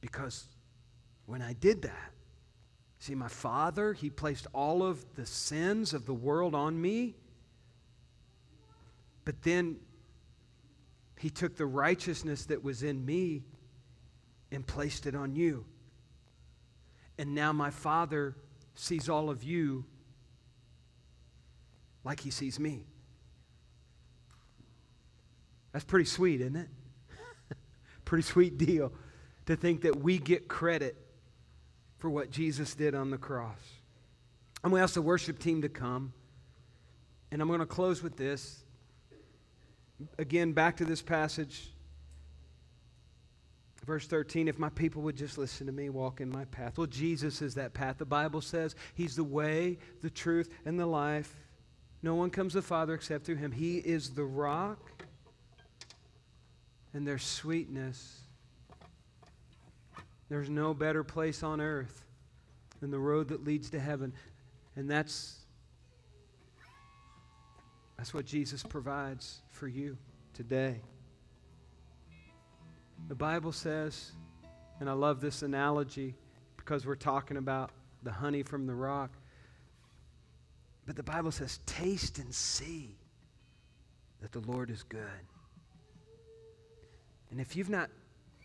Because 0.00 0.44
when 1.26 1.40
I 1.40 1.52
did 1.52 1.82
that, 1.82 2.12
See, 3.00 3.14
my 3.14 3.28
Father, 3.28 3.94
He 3.94 4.10
placed 4.10 4.46
all 4.52 4.82
of 4.82 5.04
the 5.16 5.24
sins 5.24 5.94
of 5.94 6.04
the 6.04 6.14
world 6.14 6.54
on 6.54 6.80
me. 6.80 7.16
But 9.24 9.42
then 9.42 9.78
He 11.18 11.30
took 11.30 11.56
the 11.56 11.66
righteousness 11.66 12.44
that 12.46 12.62
was 12.62 12.82
in 12.82 13.04
me 13.04 13.42
and 14.52 14.66
placed 14.66 15.06
it 15.06 15.14
on 15.14 15.34
you. 15.34 15.64
And 17.18 17.34
now 17.34 17.52
my 17.52 17.70
Father 17.70 18.36
sees 18.74 19.08
all 19.08 19.30
of 19.30 19.42
you 19.42 19.86
like 22.04 22.20
He 22.20 22.30
sees 22.30 22.60
me. 22.60 22.84
That's 25.72 25.84
pretty 25.86 26.04
sweet, 26.04 26.42
isn't 26.42 26.56
it? 26.56 26.68
pretty 28.04 28.24
sweet 28.24 28.58
deal 28.58 28.92
to 29.46 29.56
think 29.56 29.82
that 29.82 29.96
we 29.96 30.18
get 30.18 30.48
credit 30.48 30.96
for 32.00 32.10
what 32.10 32.30
Jesus 32.30 32.74
did 32.74 32.94
on 32.94 33.10
the 33.10 33.18
cross. 33.18 33.60
I'm 34.64 34.70
going 34.70 34.80
to 34.80 34.84
ask 34.84 34.94
the 34.94 35.02
worship 35.02 35.38
team 35.38 35.62
to 35.62 35.68
come. 35.68 36.12
And 37.30 37.40
I'm 37.40 37.48
going 37.48 37.60
to 37.60 37.66
close 37.66 38.02
with 38.02 38.16
this. 38.16 38.64
Again, 40.18 40.52
back 40.52 40.78
to 40.78 40.84
this 40.84 41.02
passage. 41.02 41.68
Verse 43.86 44.06
13, 44.06 44.48
if 44.48 44.58
my 44.58 44.68
people 44.70 45.02
would 45.02 45.16
just 45.16 45.38
listen 45.38 45.66
to 45.66 45.72
me, 45.72 45.88
walk 45.88 46.20
in 46.20 46.30
my 46.30 46.44
path. 46.46 46.76
Well, 46.76 46.86
Jesus 46.86 47.40
is 47.40 47.54
that 47.54 47.72
path. 47.72 47.98
The 47.98 48.04
Bible 48.04 48.40
says 48.40 48.74
he's 48.94 49.16
the 49.16 49.24
way, 49.24 49.78
the 50.02 50.10
truth, 50.10 50.50
and 50.64 50.78
the 50.78 50.86
life. 50.86 51.34
No 52.02 52.14
one 52.14 52.30
comes 52.30 52.52
to 52.52 52.58
the 52.58 52.66
Father 52.66 52.94
except 52.94 53.24
through 53.24 53.36
him. 53.36 53.52
He 53.52 53.78
is 53.78 54.10
the 54.10 54.24
rock, 54.24 55.04
and 56.92 57.06
there's 57.06 57.24
sweetness 57.24 58.19
there's 60.30 60.48
no 60.48 60.72
better 60.72 61.04
place 61.04 61.42
on 61.42 61.60
earth 61.60 62.04
than 62.80 62.90
the 62.90 62.98
road 62.98 63.28
that 63.28 63.44
leads 63.44 63.68
to 63.70 63.80
heaven. 63.80 64.14
And 64.76 64.88
that's 64.88 65.36
that's 67.98 68.14
what 68.14 68.24
Jesus 68.24 68.62
provides 68.62 69.40
for 69.50 69.68
you 69.68 69.98
today. 70.32 70.80
The 73.08 73.14
Bible 73.14 73.52
says, 73.52 74.12
and 74.78 74.88
I 74.88 74.94
love 74.94 75.20
this 75.20 75.42
analogy 75.42 76.14
because 76.56 76.86
we're 76.86 76.94
talking 76.94 77.36
about 77.36 77.72
the 78.02 78.12
honey 78.12 78.42
from 78.42 78.66
the 78.66 78.74
rock. 78.74 79.10
But 80.86 80.96
the 80.96 81.02
Bible 81.02 81.30
says, 81.30 81.58
taste 81.66 82.18
and 82.18 82.34
see 82.34 82.96
that 84.22 84.32
the 84.32 84.40
Lord 84.40 84.70
is 84.70 84.82
good. 84.84 85.02
And 87.30 87.38
if 87.38 87.54
you've 87.54 87.68
not 87.68 87.90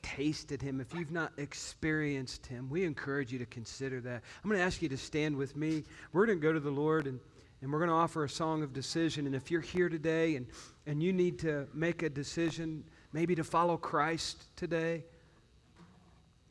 tasted 0.05 0.61
him, 0.61 0.79
if 0.79 0.93
you've 0.93 1.11
not 1.11 1.33
experienced 1.37 2.45
him, 2.45 2.69
we 2.69 2.83
encourage 2.83 3.31
you 3.33 3.39
to 3.39 3.45
consider 3.47 3.99
that. 4.01 4.21
I'm 4.43 4.49
going 4.49 4.59
to 4.59 4.65
ask 4.65 4.81
you 4.81 4.89
to 4.89 4.97
stand 4.97 5.35
with 5.35 5.55
me. 5.55 5.83
We're 6.13 6.27
going 6.27 6.39
to 6.39 6.43
go 6.43 6.53
to 6.53 6.59
the 6.59 6.69
Lord 6.69 7.07
and, 7.07 7.19
and 7.61 7.71
we're 7.71 7.79
going 7.79 7.89
to 7.89 7.95
offer 7.95 8.23
a 8.23 8.29
song 8.29 8.61
of 8.61 8.71
decision. 8.71 9.25
And 9.25 9.35
if 9.35 9.49
you're 9.49 9.61
here 9.61 9.89
today 9.89 10.35
and, 10.35 10.45
and 10.85 11.01
you 11.01 11.11
need 11.11 11.39
to 11.39 11.67
make 11.73 12.03
a 12.03 12.09
decision, 12.09 12.83
maybe 13.13 13.33
to 13.33 13.43
follow 13.43 13.77
Christ 13.77 14.43
today, 14.55 15.03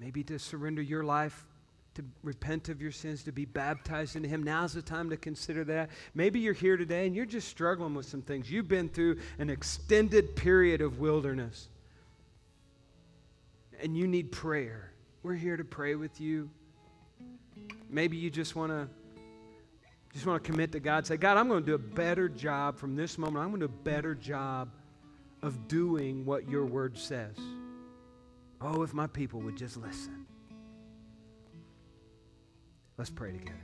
maybe 0.00 0.24
to 0.24 0.38
surrender 0.38 0.82
your 0.82 1.04
life 1.04 1.46
to 1.94 2.04
repent 2.24 2.68
of 2.70 2.82
your 2.82 2.90
sins, 2.90 3.22
to 3.22 3.30
be 3.30 3.44
baptized 3.44 4.16
into 4.16 4.28
Him. 4.28 4.42
Now's 4.42 4.72
the 4.72 4.82
time 4.82 5.10
to 5.10 5.16
consider 5.16 5.62
that. 5.62 5.90
Maybe 6.12 6.40
you're 6.40 6.52
here 6.52 6.76
today 6.76 7.06
and 7.06 7.14
you're 7.14 7.24
just 7.24 7.46
struggling 7.46 7.94
with 7.94 8.06
some 8.06 8.20
things. 8.20 8.50
You've 8.50 8.66
been 8.66 8.88
through 8.88 9.18
an 9.38 9.48
extended 9.48 10.34
period 10.34 10.80
of 10.80 10.98
wilderness 10.98 11.68
and 13.84 13.94
you 13.94 14.06
need 14.08 14.32
prayer. 14.32 14.90
We're 15.22 15.34
here 15.34 15.58
to 15.58 15.64
pray 15.64 15.94
with 15.94 16.18
you. 16.18 16.50
Maybe 17.90 18.16
you 18.16 18.30
just 18.30 18.56
want 18.56 18.72
to 18.72 18.88
just 20.12 20.26
want 20.26 20.42
to 20.42 20.50
commit 20.50 20.72
to 20.72 20.80
God. 20.80 21.06
Say, 21.06 21.16
God, 21.16 21.36
I'm 21.36 21.48
going 21.48 21.60
to 21.60 21.66
do 21.66 21.74
a 21.74 21.78
better 21.78 22.28
job 22.28 22.78
from 22.78 22.96
this 22.96 23.18
moment. 23.18 23.44
I'm 23.44 23.50
going 23.50 23.60
to 23.60 23.66
do 23.66 23.74
a 23.74 23.84
better 23.84 24.14
job 24.14 24.70
of 25.42 25.68
doing 25.68 26.24
what 26.24 26.48
your 26.48 26.64
word 26.64 26.96
says. 26.96 27.36
Oh, 28.60 28.82
if 28.82 28.94
my 28.94 29.08
people 29.08 29.40
would 29.40 29.56
just 29.56 29.76
listen. 29.76 30.24
Let's 32.96 33.10
pray 33.10 33.32
together. 33.32 33.58